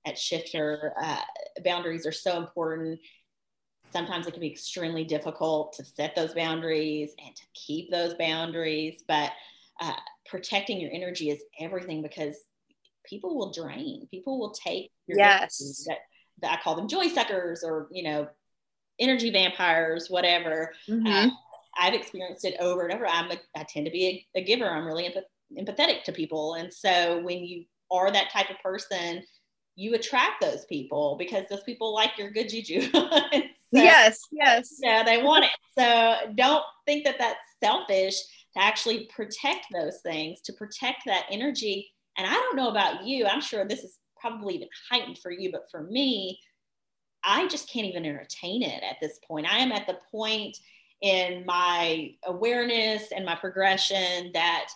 [0.06, 1.22] at shifter uh,
[1.64, 3.00] boundaries are so important
[3.92, 9.04] sometimes it can be extremely difficult to set those boundaries and to keep those boundaries
[9.08, 9.32] but
[9.80, 9.94] uh,
[10.28, 12.36] protecting your energy is everything because
[13.06, 14.08] people will drain.
[14.12, 15.86] People will take your yes.
[15.88, 15.98] That,
[16.42, 18.28] that, I call them joy suckers or you know
[19.00, 20.72] energy vampires, whatever.
[20.88, 21.08] Mm-hmm.
[21.08, 21.30] Uh,
[21.78, 23.08] I've experienced it over and over.
[23.08, 24.70] I'm a, I tend to be a, a giver.
[24.70, 29.24] I'm really empath- empathetic to people, and so when you are that type of person,
[29.76, 32.82] you attract those people because those people like your good juju.
[32.92, 34.78] so, yes, yes.
[34.82, 35.52] Yeah, they want it.
[35.78, 38.16] So don't think that that's selfish
[38.54, 43.26] to actually protect those things, to protect that energy and I don't know about you,
[43.26, 46.40] I'm sure this is probably even heightened for you, but for me,
[47.24, 49.52] I just can't even entertain it at this point.
[49.52, 50.58] I am at the point
[51.02, 54.68] in my awareness and my progression that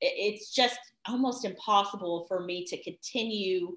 [0.00, 3.76] it's just almost impossible for me to continue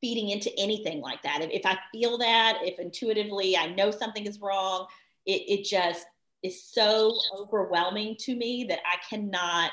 [0.00, 1.40] feeding into anything like that.
[1.42, 4.86] If, if I feel that, if intuitively I know something is wrong,
[5.24, 6.06] it, it just
[6.42, 9.72] is so overwhelming to me that I cannot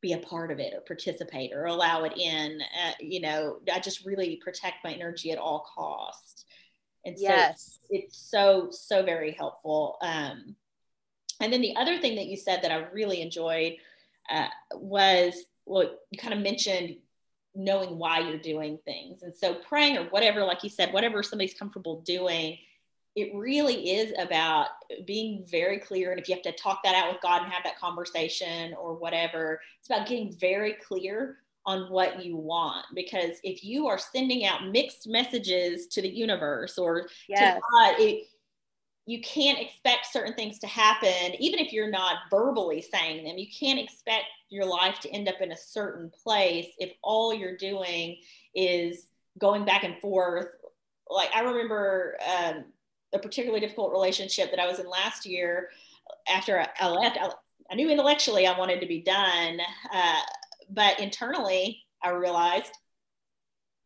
[0.00, 2.60] be a part of it or participate or allow it in.
[2.60, 6.44] Uh, you know, I just really protect my energy at all costs.
[7.06, 7.78] And so yes.
[7.88, 9.96] it's so, so very helpful.
[10.02, 10.56] Um,
[11.40, 13.76] and then the other thing that you said that I really enjoyed
[14.28, 16.96] uh, was, well, you kind of mentioned
[17.54, 19.22] knowing why you're doing things.
[19.22, 22.58] And so praying or whatever, like you said, whatever somebody's comfortable doing,
[23.14, 24.66] it really is about
[25.06, 26.10] being very clear.
[26.10, 28.94] And if you have to talk that out with God and have that conversation or
[28.94, 32.86] whatever, it's about getting very clear on what you want.
[32.94, 37.56] Because if you are sending out mixed messages to the universe or yes.
[37.56, 38.28] to God, it,
[39.06, 43.38] you can't expect certain things to happen, even if you're not verbally saying them.
[43.38, 47.56] You can't expect your life to end up in a certain place if all you're
[47.56, 48.16] doing
[48.54, 49.06] is
[49.38, 50.48] going back and forth.
[51.08, 52.64] Like I remember um,
[53.12, 55.70] a particularly difficult relationship that I was in last year
[56.28, 57.18] after I left.
[57.20, 57.30] I,
[57.70, 59.58] I knew intellectually I wanted to be done,
[59.92, 60.20] uh,
[60.70, 62.72] but internally I realized,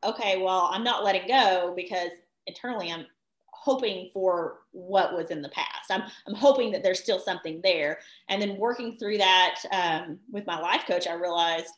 [0.04, 2.10] okay, well, I'm not letting go because
[2.46, 3.06] internally I'm
[3.46, 5.90] hoping for what was in the past.
[5.90, 7.98] I'm, I'm hoping that there's still something there.
[8.28, 11.68] And then working through that um, with my life coach, I realized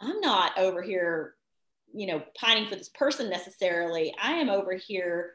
[0.00, 1.34] I'm not over here,
[1.94, 4.14] you know, pining for this person necessarily.
[4.22, 5.34] I am over here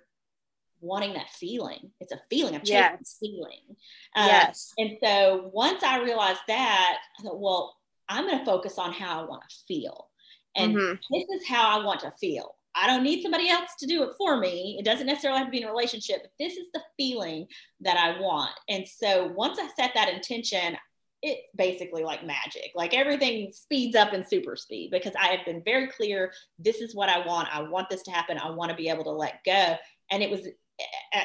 [0.81, 1.91] wanting that feeling.
[1.99, 2.53] It's a feeling.
[2.53, 3.17] I'm chasing yes.
[3.19, 3.75] feeling.
[4.15, 4.73] Uh, yes.
[4.77, 7.76] And so once I realized that, I thought, well,
[8.09, 10.09] I'm going to focus on how I want to feel.
[10.55, 10.93] And mm-hmm.
[11.11, 12.55] this is how I want to feel.
[12.75, 14.77] I don't need somebody else to do it for me.
[14.79, 17.47] It doesn't necessarily have to be in a relationship, but this is the feeling
[17.81, 18.51] that I want.
[18.69, 20.77] And so once I set that intention,
[21.23, 22.71] it basically like magic.
[22.75, 26.93] Like everything speeds up in super speed because I have been very clear this is
[26.93, 27.49] what I want.
[27.51, 28.37] I want this to happen.
[28.37, 29.75] I want to be able to let go.
[30.11, 30.47] And it was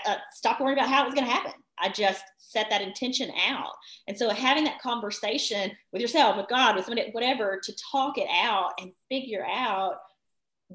[0.06, 1.52] uh, stop worrying about how it was going to happen.
[1.82, 3.72] I just set that intention out.
[4.08, 8.28] And so having that conversation with yourself, with God, with somebody, whatever, to talk it
[8.30, 9.96] out and figure out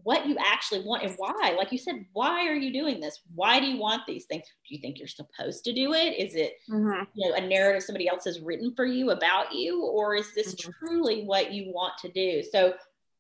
[0.04, 1.56] what you actually want and why.
[1.58, 3.20] Like you said, why are you doing this?
[3.34, 4.44] Why do you want these things?
[4.68, 6.18] Do you think you're supposed to do it?
[6.18, 7.04] Is it mm-hmm.
[7.14, 10.56] you know a narrative somebody else has written for you about you, or is this
[10.56, 10.72] mm-hmm.
[10.80, 12.44] truly what you want to do?
[12.52, 12.74] So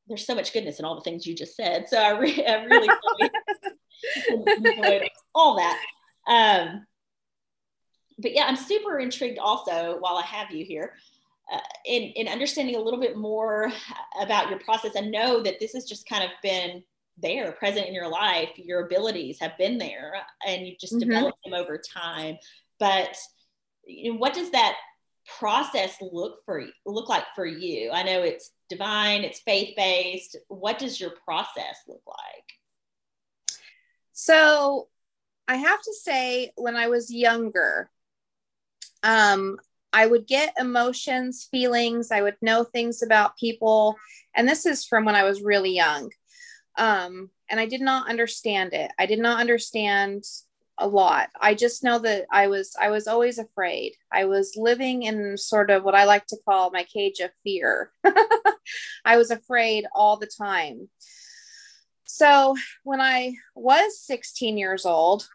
[0.07, 1.89] there's so much goodness in all the things you just said.
[1.89, 2.89] So I, re- I really
[5.35, 5.79] all that.
[6.27, 6.86] Um,
[8.17, 10.93] but yeah, I'm super intrigued also while I have you here
[11.51, 13.71] uh, in, in understanding a little bit more
[14.21, 16.83] about your process and know that this has just kind of been
[17.17, 18.49] there present in your life.
[18.55, 20.13] Your abilities have been there
[20.45, 21.09] and you've just mm-hmm.
[21.09, 22.37] developed them over time.
[22.79, 23.15] But
[23.85, 24.75] you know, what does that
[25.39, 27.91] process look for look like for you?
[27.91, 30.37] I know it's divine, it's faith based.
[30.47, 33.57] What does your process look like?
[34.13, 34.87] So
[35.47, 37.89] I have to say, when I was younger,
[39.03, 39.57] um,
[39.93, 43.95] I would get emotions, feelings, I would know things about people.
[44.35, 46.11] And this is from when I was really young.
[46.77, 48.91] Um, and I did not understand it.
[48.99, 50.23] I did not understand
[50.77, 51.29] a lot.
[51.39, 53.93] I just know that I was I was always afraid.
[54.11, 57.91] I was living in sort of what I like to call my cage of fear.
[59.05, 60.89] I was afraid all the time.
[62.03, 65.27] So when I was 16 years old,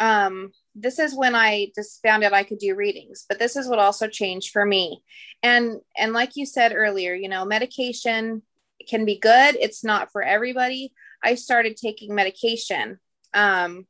[0.00, 3.24] um, this is when I just found out I could do readings.
[3.28, 5.02] But this is what also changed for me.
[5.42, 8.42] And and like you said earlier, you know, medication
[8.88, 9.56] can be good.
[9.56, 10.92] It's not for everybody.
[11.24, 12.98] I started taking medication.
[13.34, 13.86] Um,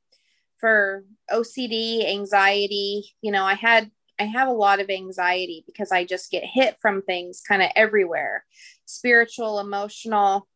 [0.59, 3.15] for OCD, anxiety.
[3.21, 6.79] You know, I had I have a lot of anxiety because I just get hit
[6.81, 8.45] from things kind of everywhere,
[8.87, 10.49] spiritual, emotional.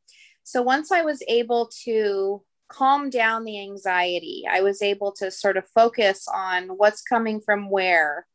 [0.44, 5.56] So once I was able to calm down the anxiety, I was able to sort
[5.56, 8.26] of focus on what's coming from where.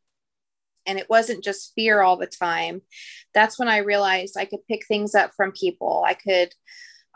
[0.85, 2.81] And it wasn't just fear all the time.
[3.33, 6.03] That's when I realized I could pick things up from people.
[6.05, 6.53] I could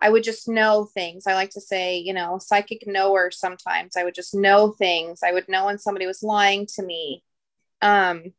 [0.02, 1.28] I would just know things.
[1.28, 3.98] I like to say, you know, psychic knower sometimes.
[3.98, 5.20] I would just know things.
[5.24, 7.24] I would know when somebody was lying to me.
[7.82, 8.34] Um,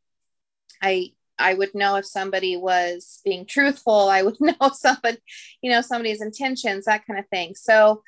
[0.81, 4.09] I I would know if somebody was being truthful.
[4.09, 5.17] I would know somebody,
[5.61, 7.55] you know, somebody's intentions, that kind of thing.
[7.55, 8.03] So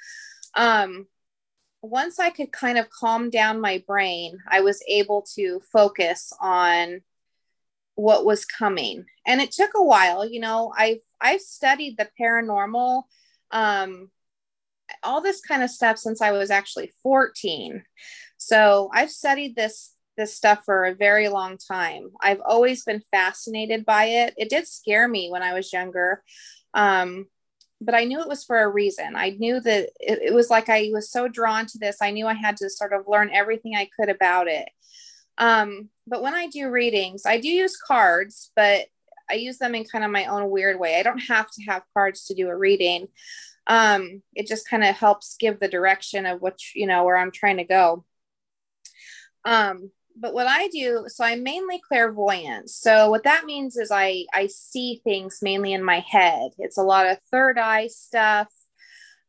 [0.55, 1.07] um
[1.81, 7.01] once I could kind of calm down my brain, I was able to focus on
[7.95, 9.05] what was coming.
[9.27, 13.03] And it took a while, you know, I've I've studied the paranormal
[13.51, 14.09] um,
[15.03, 17.83] all this kind of stuff since I was actually 14.
[18.37, 22.09] So I've studied this this stuff for a very long time.
[22.21, 24.35] I've always been fascinated by it.
[24.37, 26.21] It did scare me when I was younger.
[26.75, 27.25] Um,
[27.83, 29.15] but I knew it was for a reason.
[29.15, 31.97] I knew that it, it, was like I was so drawn to this.
[32.01, 34.69] I knew I had to sort of learn everything I could about it.
[35.37, 38.87] Um, but when I do readings, I do use cards, but
[39.29, 40.99] I use them in kind of my own weird way.
[40.99, 43.07] I don't have to have cards to do a reading.
[43.67, 47.31] Um, it just kind of helps give the direction of which, you know, where I'm
[47.31, 48.05] trying to go.
[49.45, 52.69] Um, but what I do, so I'm mainly clairvoyant.
[52.69, 56.51] So what that means is I I see things mainly in my head.
[56.57, 58.47] It's a lot of third eye stuff.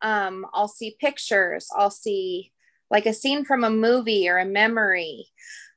[0.03, 1.69] Um, I'll see pictures.
[1.77, 2.53] I'll see
[2.91, 5.27] like a scene from a movie or a memory.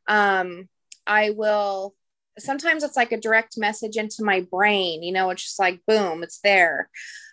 [0.08, 0.70] Um,
[1.06, 1.96] I will
[2.40, 6.24] sometimes it's like a direct message into my brain you know it's just like boom
[6.24, 6.90] it's there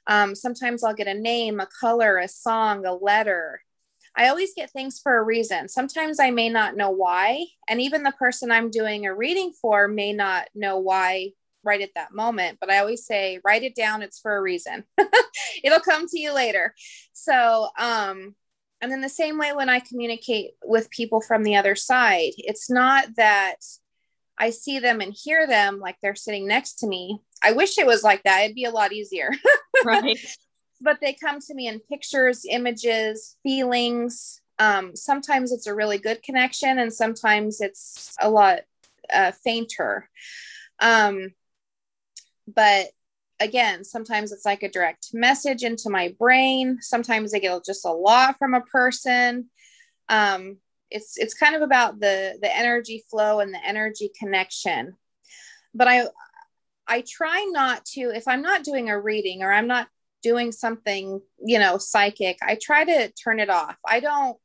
[0.06, 3.60] um, sometimes i'll get a name a color a song a letter
[4.16, 8.02] i always get things for a reason sometimes i may not know why and even
[8.02, 11.30] the person i'm doing a reading for may not know why
[11.62, 14.84] right at that moment but i always say write it down it's for a reason
[15.64, 16.74] it'll come to you later
[17.12, 18.34] so um
[18.80, 22.70] and then the same way when i communicate with people from the other side it's
[22.70, 23.56] not that
[24.38, 27.20] I see them and hear them like they're sitting next to me.
[27.42, 28.42] I wish it was like that.
[28.42, 29.30] It'd be a lot easier.
[29.84, 30.18] right.
[30.80, 34.40] But they come to me in pictures, images, feelings.
[34.58, 38.60] Um, sometimes it's a really good connection, and sometimes it's a lot
[39.12, 40.08] uh, fainter.
[40.80, 41.30] Um,
[42.46, 42.88] but
[43.40, 46.78] again, sometimes it's like a direct message into my brain.
[46.80, 49.50] Sometimes I get just a lot from a person.
[50.08, 50.58] Um,
[50.94, 54.94] it's it's kind of about the the energy flow and the energy connection
[55.74, 56.04] but i
[56.86, 59.88] i try not to if i'm not doing a reading or i'm not
[60.24, 64.36] doing something you know psychic i try to turn it off i don't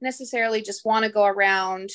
[0.00, 1.90] necessarily just want to go around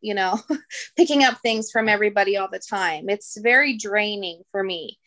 [0.00, 0.38] you know
[0.96, 4.98] picking up things from everybody all the time it's very draining for me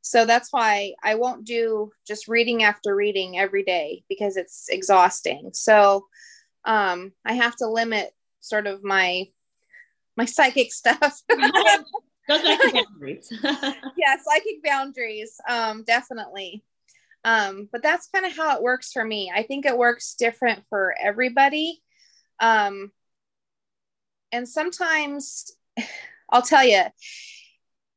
[0.00, 5.50] so that's why i won't do just reading after reading every day because it's exhausting
[5.52, 6.04] so
[6.64, 9.28] um, I have to limit sort of my
[10.16, 11.22] my psychic stuff.
[12.26, 13.28] Back to boundaries.
[13.42, 15.36] yeah, psychic boundaries.
[15.48, 16.64] Um, definitely.
[17.24, 19.32] Um, but that's kind of how it works for me.
[19.34, 21.82] I think it works different for everybody.
[22.40, 22.92] Um,
[24.30, 25.50] and sometimes
[26.30, 26.82] I'll tell you,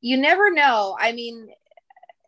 [0.01, 0.95] you never know.
[0.99, 1.49] I mean,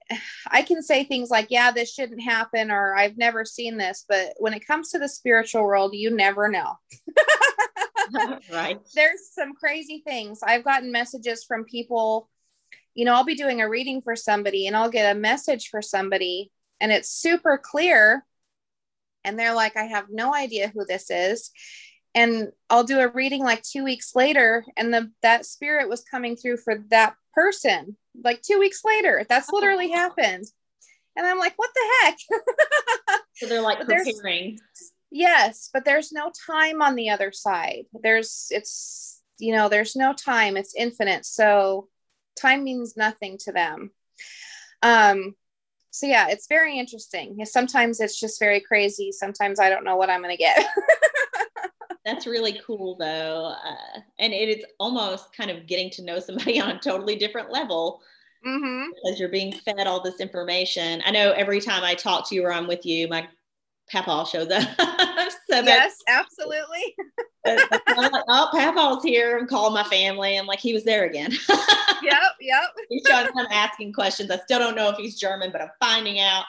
[0.51, 4.05] I can say things like, yeah, this shouldn't happen, or I've never seen this.
[4.07, 6.73] But when it comes to the spiritual world, you never know.
[8.51, 8.79] right.
[8.95, 10.39] There's some crazy things.
[10.43, 12.29] I've gotten messages from people,
[12.93, 15.81] you know, I'll be doing a reading for somebody and I'll get a message for
[15.81, 18.25] somebody and it's super clear.
[19.23, 21.51] And they're like, I have no idea who this is.
[22.15, 26.35] And I'll do a reading like two weeks later, and the that spirit was coming
[26.35, 29.25] through for that person like two weeks later.
[29.29, 30.45] That's literally happened.
[31.15, 32.17] And I'm like, what the heck?
[33.35, 34.57] so they're like preparing.
[35.11, 37.85] Yes, but there's no time on the other side.
[37.93, 41.25] There's it's you know, there's no time, it's infinite.
[41.25, 41.87] So
[42.39, 43.91] time means nothing to them.
[44.81, 45.35] Um,
[45.91, 47.43] so yeah, it's very interesting.
[47.45, 49.11] Sometimes it's just very crazy.
[49.11, 50.65] Sometimes I don't know what I'm going to get.
[52.05, 53.53] That's really cool though.
[53.63, 57.51] Uh, and it is almost kind of getting to know somebody on a totally different
[57.51, 58.01] level
[58.45, 58.89] mm-hmm.
[59.03, 61.01] because you're being fed all this information.
[61.05, 63.27] I know every time I talk to you or I'm with you, my
[63.91, 64.67] Papa shows up.
[65.49, 66.95] so yes, absolutely.
[67.45, 69.37] I'm like, oh, Papa's here.
[69.37, 70.37] I'm calling my family.
[70.37, 71.31] I'm like, he was there again.
[71.49, 72.63] yep, yep.
[72.89, 74.29] he's trying to asking questions.
[74.29, 76.45] I still don't know if he's German, but I'm finding out.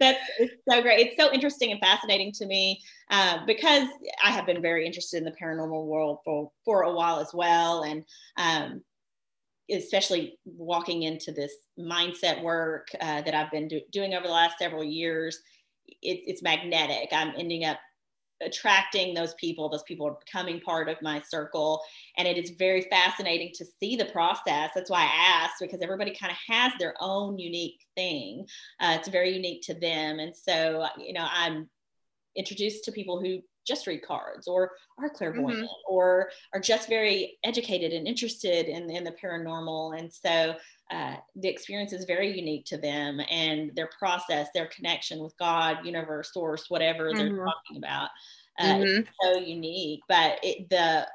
[0.00, 1.06] That's it's so great.
[1.06, 2.80] It's so interesting and fascinating to me
[3.10, 3.88] uh, because
[4.24, 7.82] I have been very interested in the paranormal world for for a while as well,
[7.82, 8.04] and
[8.36, 8.82] um,
[9.70, 14.58] especially walking into this mindset work uh, that I've been do- doing over the last
[14.58, 15.40] several years,
[15.86, 17.08] it, it's magnetic.
[17.12, 17.78] I'm ending up
[18.42, 19.68] attracting those people.
[19.68, 21.80] Those people are becoming part of my circle.
[22.18, 24.70] And it is very fascinating to see the process.
[24.74, 28.46] That's why I asked, because everybody kind of has their own unique thing.
[28.80, 30.18] Uh, it's very unique to them.
[30.18, 31.68] And so, you know, I'm
[32.36, 35.92] introduced to people who just read cards or are clairvoyant mm-hmm.
[35.94, 39.98] or are just very educated and interested in, in the paranormal.
[39.98, 40.54] And so
[40.90, 45.78] uh, the experience is very unique to them and their process, their connection with God,
[45.84, 47.18] universe, source, whatever mm-hmm.
[47.18, 48.10] they're talking about.
[48.58, 49.02] Uh, mm-hmm.
[49.22, 51.06] so unique, but it, the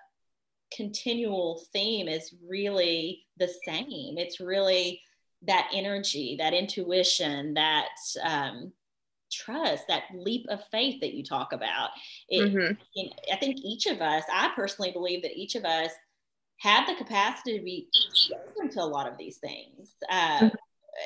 [0.75, 4.17] continual theme is really the same.
[4.17, 5.01] It's really
[5.43, 7.89] that energy, that intuition, that
[8.23, 8.71] um,
[9.31, 11.89] trust, that leap of faith that you talk about.
[12.29, 13.07] It, mm-hmm.
[13.31, 15.91] I think each of us, I personally believe that each of us
[16.59, 17.87] have the capacity to be
[18.33, 19.95] open to a lot of these things.
[20.09, 20.47] Uh, mm-hmm.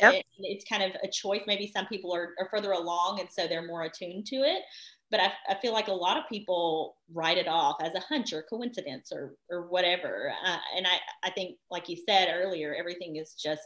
[0.01, 0.13] yep.
[0.15, 1.41] it, it's kind of a choice.
[1.47, 4.63] Maybe some people are, are further along and so they're more attuned to it.
[5.11, 8.33] But I, I, feel like a lot of people write it off as a hunch
[8.33, 10.33] or coincidence or, or whatever.
[10.45, 13.61] Uh, and I, I think, like you said earlier, everything is just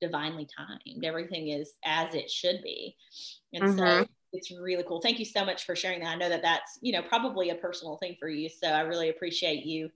[0.00, 1.04] divinely timed.
[1.04, 2.96] Everything is as it should be.
[3.52, 3.78] And mm-hmm.
[3.78, 5.00] so it's really cool.
[5.00, 6.08] Thank you so much for sharing that.
[6.08, 8.48] I know that that's, you know, probably a personal thing for you.
[8.48, 9.90] So I really appreciate you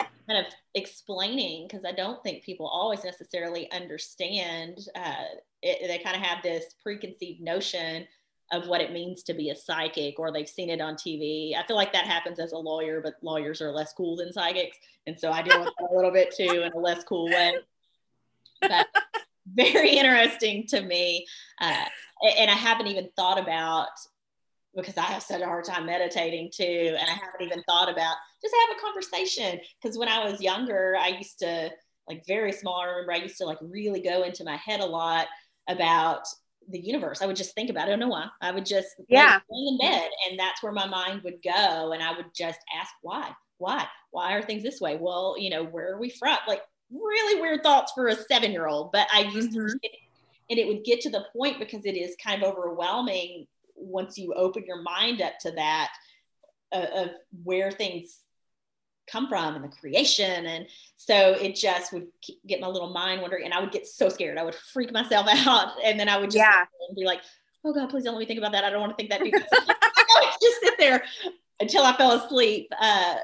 [0.00, 4.78] kind of explaining because I don't think people always necessarily understand.
[4.94, 5.24] Uh,
[5.62, 8.06] it, they kind of have this preconceived notion
[8.52, 11.56] of what it means to be a psychic or they've seen it on TV.
[11.56, 14.78] I feel like that happens as a lawyer, but lawyers are less cool than psychics.
[15.06, 17.56] And so I deal with that a little bit too in a less cool way.
[18.60, 18.86] But
[19.46, 21.26] very interesting to me.
[21.60, 21.84] Uh,
[22.38, 23.88] and I haven't even thought about
[24.74, 26.96] because I have such a hard time meditating too.
[26.98, 29.60] And I haven't even thought about just have a conversation.
[29.80, 31.70] Because when I was younger, I used to
[32.08, 32.80] like very small.
[32.80, 35.26] I remember I used to like really go into my head a lot
[35.68, 36.26] about
[36.68, 37.22] the universe.
[37.22, 37.86] I would just think about it.
[37.86, 38.28] I don't know why.
[38.40, 42.02] I would just yeah lay in bed, and that's where my mind would go, and
[42.02, 44.98] I would just ask why, why, why are things this way?
[45.00, 46.38] Well, you know, where are we from?
[46.48, 49.66] Like really weird thoughts for a seven year old, but I used mm-hmm.
[49.66, 49.88] to.
[50.50, 54.34] And it would get to the point because it is kind of overwhelming once you
[54.34, 55.90] open your mind up to that
[56.70, 57.10] uh, of
[57.42, 58.18] where things
[59.10, 60.66] come from and the creation and
[60.96, 62.06] so it just would
[62.46, 65.26] get my little mind wandering and i would get so scared i would freak myself
[65.46, 66.64] out and then i would just yeah.
[66.96, 67.20] be like
[67.64, 69.20] oh god please don't let me think about that i don't want to think that
[70.42, 71.02] just sit there
[71.60, 73.16] until i fell asleep uh,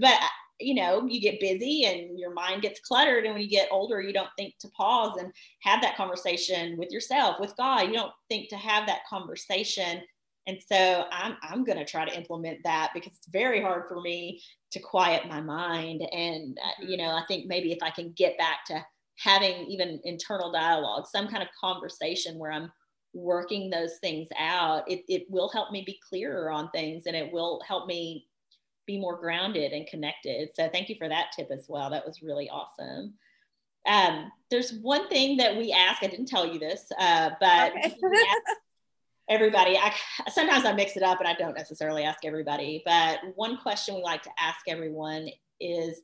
[0.00, 0.14] but
[0.60, 4.00] you know you get busy and your mind gets cluttered and when you get older
[4.00, 7.82] you don't think to pause and have that conversation with yourself with god.
[7.82, 10.00] You don't think to have that conversation.
[10.46, 14.00] And so i'm, I'm going to try to implement that because it's very hard for
[14.00, 14.40] me
[14.72, 16.02] to quiet my mind.
[16.12, 18.84] And uh, you know i think maybe if i can get back to
[19.18, 22.70] having even internal dialogue some kind of conversation where i'm
[23.12, 27.32] working those things out it, it will help me be clearer on things and it
[27.32, 28.26] will help me
[28.86, 30.50] be more grounded and connected.
[30.54, 31.90] So thank you for that tip as well.
[31.90, 33.14] That was really awesome.
[33.86, 36.02] Um, there's one thing that we ask.
[36.02, 37.94] I didn't tell you this, uh, but okay.
[39.28, 39.76] everybody.
[39.76, 39.94] I,
[40.30, 42.82] sometimes I mix it up, and I don't necessarily ask everybody.
[42.84, 45.28] But one question we like to ask everyone
[45.60, 46.00] is,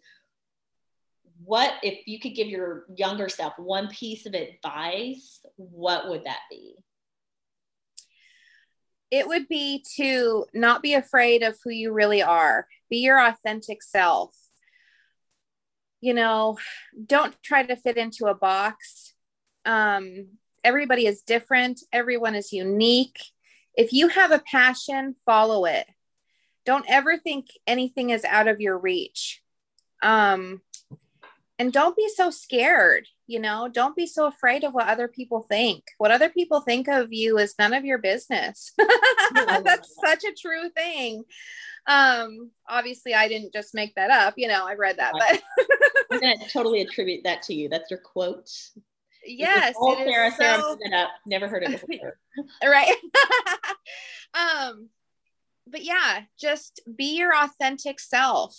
[1.43, 5.41] what if you could give your younger self one piece of advice?
[5.57, 6.77] What would that be?
[9.11, 13.83] It would be to not be afraid of who you really are, be your authentic
[13.83, 14.37] self.
[16.01, 16.59] You know,
[17.07, 19.13] don't try to fit into a box.
[19.65, 20.29] Um,
[20.65, 23.19] everybody is different, everyone is unique.
[23.77, 25.87] If you have a passion, follow it.
[26.65, 29.43] Don't ever think anything is out of your reach.
[30.03, 30.61] Um,
[31.59, 35.43] and don't be so scared you know don't be so afraid of what other people
[35.43, 35.85] think.
[35.99, 38.73] What other people think of you is none of your business.
[39.35, 41.25] That's such a true thing.
[41.87, 45.43] Um obviously i didn't just make that up you know i read that but
[46.13, 47.69] i'm gonna totally attribute that to you.
[47.69, 48.51] That's your quote.
[49.23, 50.37] Yes all sarah so...
[50.39, 51.11] sarah it up.
[51.27, 52.19] Never heard it before.
[52.65, 52.97] Right.
[54.33, 54.89] Um
[55.67, 58.59] but yeah just be your authentic self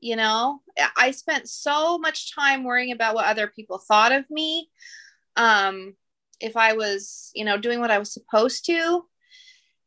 [0.00, 0.60] you know?
[0.96, 4.68] I spent so much time worrying about what other people thought of me
[5.36, 5.94] um
[6.40, 9.04] if i was you know doing what i was supposed to.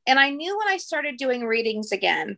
[0.08, 2.38] And i knew when i started doing readings again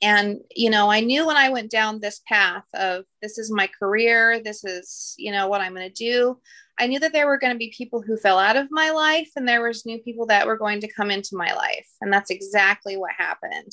[0.00, 3.68] and you know i knew when i went down this path of this is my
[3.78, 6.38] career this is you know what i'm going to do
[6.78, 9.30] i knew that there were going to be people who fell out of my life
[9.36, 12.30] and there was new people that were going to come into my life and that's
[12.30, 13.72] exactly what happened.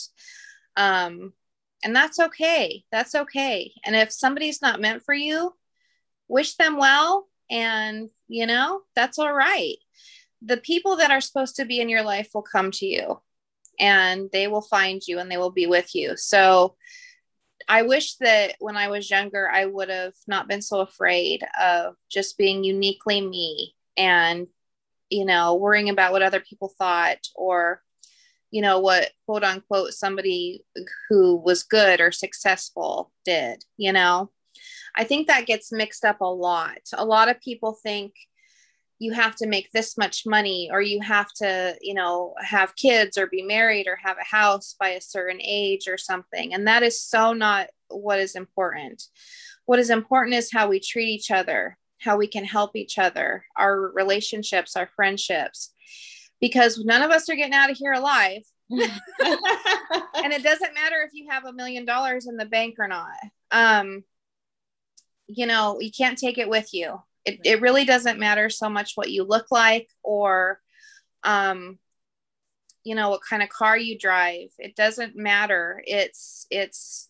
[0.76, 1.34] Um
[1.84, 2.84] and that's okay.
[2.92, 3.74] That's okay.
[3.86, 5.54] And if somebody's not meant for you,
[6.28, 7.28] wish them well.
[7.50, 9.78] And, you know, that's all right.
[10.42, 13.22] The people that are supposed to be in your life will come to you
[13.80, 16.16] and they will find you and they will be with you.
[16.16, 16.76] So
[17.68, 21.96] I wish that when I was younger, I would have not been so afraid of
[22.10, 24.48] just being uniquely me and,
[25.10, 27.82] you know, worrying about what other people thought or
[28.52, 30.64] you know what quote unquote somebody
[31.10, 34.32] who was good or successful did you know?
[34.96, 36.80] I think that gets mixed up a lot.
[36.94, 38.14] A lot of people think
[38.98, 43.18] you have to make this much money or you have to you know have kids
[43.18, 46.54] or be married or have a house by a certain age or something.
[46.54, 49.04] And that is so not what is important.
[49.66, 53.46] What is important is how we treat each other how we can help each other
[53.56, 55.74] our relationships our friendships
[56.40, 58.44] because none of us are getting out of here alive.
[58.70, 63.18] and it doesn't matter if you have a million dollars in the bank or not.
[63.52, 64.04] Um,
[65.28, 67.02] you know, you can't take it with you.
[67.26, 70.60] It, it really doesn't matter so much what you look like or,
[71.24, 71.78] um,
[72.84, 74.50] you know, what kind of car you drive.
[74.58, 75.84] It doesn't matter.
[75.86, 77.10] It's, it's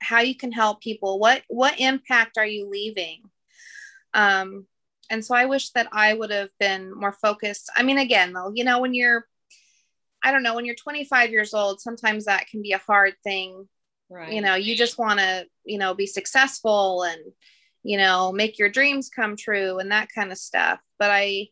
[0.00, 1.18] how you can help people.
[1.18, 3.22] What, what impact are you leaving?
[4.14, 4.66] Um,
[5.12, 7.70] and so I wish that I would have been more focused.
[7.76, 9.26] I mean, again, though, you know, when you're,
[10.24, 13.68] I don't know, when you're 25 years old, sometimes that can be a hard thing.
[14.08, 14.32] Right.
[14.32, 17.20] You know, you just want to, you know, be successful and,
[17.82, 20.80] you know, make your dreams come true and that kind of stuff.
[20.98, 21.48] But I,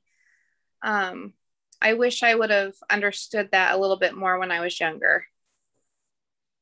[0.82, 1.34] um,
[1.82, 5.26] I wish I would have understood that a little bit more when I was younger.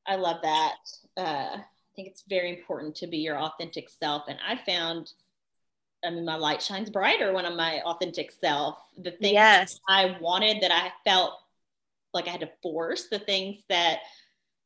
[0.05, 0.75] I love that.
[1.15, 4.23] Uh, I think it's very important to be your authentic self.
[4.27, 5.13] And I found
[6.03, 8.77] I mean, my light shines brighter when I'm my authentic self.
[8.97, 9.79] The things yes.
[9.89, 11.33] I wanted that I felt
[12.13, 13.99] like I had to force, the things that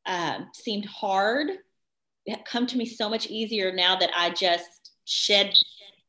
[0.06, 1.50] um, seemed hard,
[2.44, 5.56] come to me so much easier now that I just shed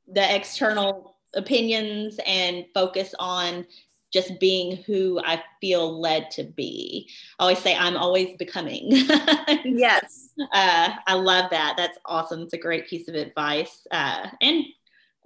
[0.08, 3.66] the external opinions and focus on
[4.14, 7.10] just being who I feel led to be.
[7.38, 8.88] I always say I'm always becoming.
[9.66, 10.30] yes.
[10.54, 11.74] Uh, I love that.
[11.76, 12.44] That's awesome.
[12.44, 13.86] It's a great piece of advice.
[13.92, 14.64] Uh, and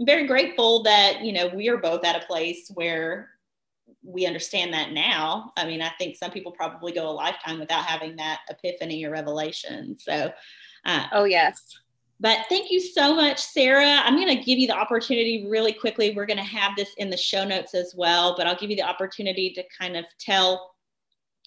[0.02, 3.30] very grateful that, you know, we are both at a place where
[4.04, 5.52] we understand that now.
[5.58, 9.12] I mean, I think some people probably go a lifetime without having that epiphany or
[9.12, 9.98] revelation.
[10.00, 10.32] So,
[10.86, 11.78] uh, oh, yes.
[12.22, 14.02] But thank you so much, Sara.
[14.04, 16.14] I'm going to give you the opportunity really quickly.
[16.16, 18.76] We're going to have this in the show notes as well, but I'll give you
[18.76, 20.76] the opportunity to kind of tell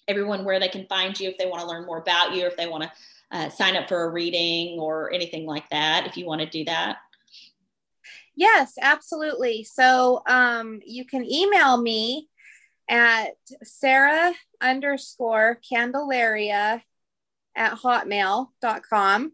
[0.07, 2.47] everyone where they can find you if they want to learn more about you, or
[2.47, 2.91] if they want to
[3.31, 6.65] uh, sign up for a reading or anything like that, if you want to do
[6.65, 6.97] that.
[8.35, 9.63] Yes, absolutely.
[9.63, 12.29] So um, you can email me
[12.89, 13.31] at
[13.63, 16.83] Sara underscore Candelaria
[17.55, 19.31] at hotmail.com.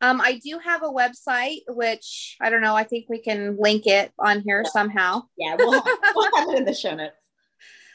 [0.00, 2.74] Um, I do have a website, which I don't know.
[2.74, 4.70] I think we can link it on here yeah.
[4.70, 5.22] somehow.
[5.38, 7.14] Yeah, we'll have, we'll have it in the show notes.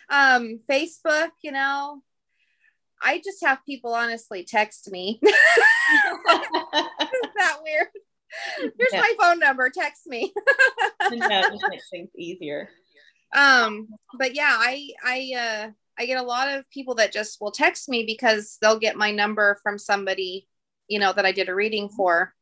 [0.09, 2.01] Um, Facebook, you know,
[3.01, 5.19] I just have people honestly text me.
[5.23, 5.31] Is
[7.35, 7.87] that weird?
[8.57, 9.01] Here's yeah.
[9.01, 9.69] my phone number.
[9.69, 10.33] Text me.
[10.99, 12.69] that just makes things easier.
[13.35, 17.51] Um, but yeah, I I uh I get a lot of people that just will
[17.51, 20.47] text me because they'll get my number from somebody,
[20.87, 22.33] you know, that I did a reading for.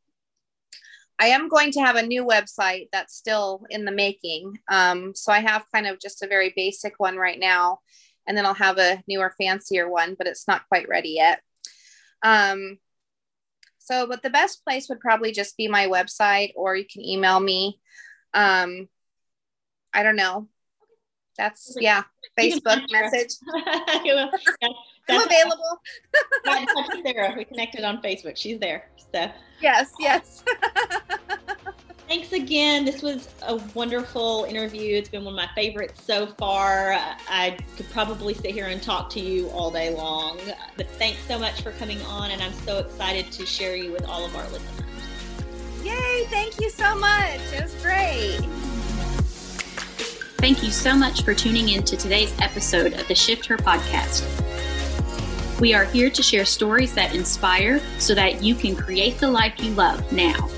[1.18, 4.58] I am going to have a new website that's still in the making.
[4.70, 7.80] Um, so I have kind of just a very basic one right now,
[8.26, 11.42] and then I'll have a newer, fancier one, but it's not quite ready yet.
[12.22, 12.78] Um,
[13.88, 17.40] so, but the best place would probably just be my website, or you can email
[17.40, 17.80] me.
[18.34, 18.86] Um,
[19.94, 20.46] I don't know.
[21.38, 22.02] That's yeah,
[22.38, 23.36] Facebook message.
[24.04, 24.26] yeah,
[25.08, 25.80] I'm available.
[27.02, 28.36] Sara, we connected on Facebook.
[28.36, 28.90] She's there.
[29.10, 29.30] So
[29.62, 30.44] yes, yes.
[32.08, 32.86] Thanks again.
[32.86, 34.96] This was a wonderful interview.
[34.96, 36.98] It's been one of my favorites so far.
[37.28, 40.38] I could probably sit here and talk to you all day long.
[40.78, 44.06] But thanks so much for coming on, and I'm so excited to share you with
[44.06, 44.88] all of our listeners.
[45.84, 46.24] Yay!
[46.30, 47.40] Thank you so much.
[47.52, 48.40] It was great.
[50.38, 54.24] Thank you so much for tuning in to today's episode of the Shift Her podcast.
[55.60, 59.54] We are here to share stories that inspire so that you can create the life
[59.58, 60.48] you love now.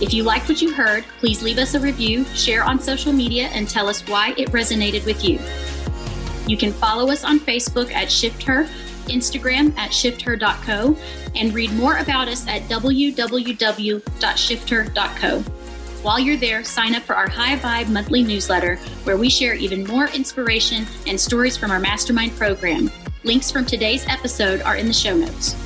[0.00, 3.46] If you liked what you heard, please leave us a review, share on social media,
[3.48, 5.40] and tell us why it resonated with you.
[6.46, 8.68] You can follow us on Facebook at Shift Her,
[9.06, 10.96] Instagram at shifther.co,
[11.34, 15.40] and read more about us at www.shifther.co.
[16.02, 19.84] While you're there, sign up for our High Vibe monthly newsletter, where we share even
[19.84, 22.90] more inspiration and stories from our mastermind program.
[23.24, 25.56] Links from today's episode are in the show notes.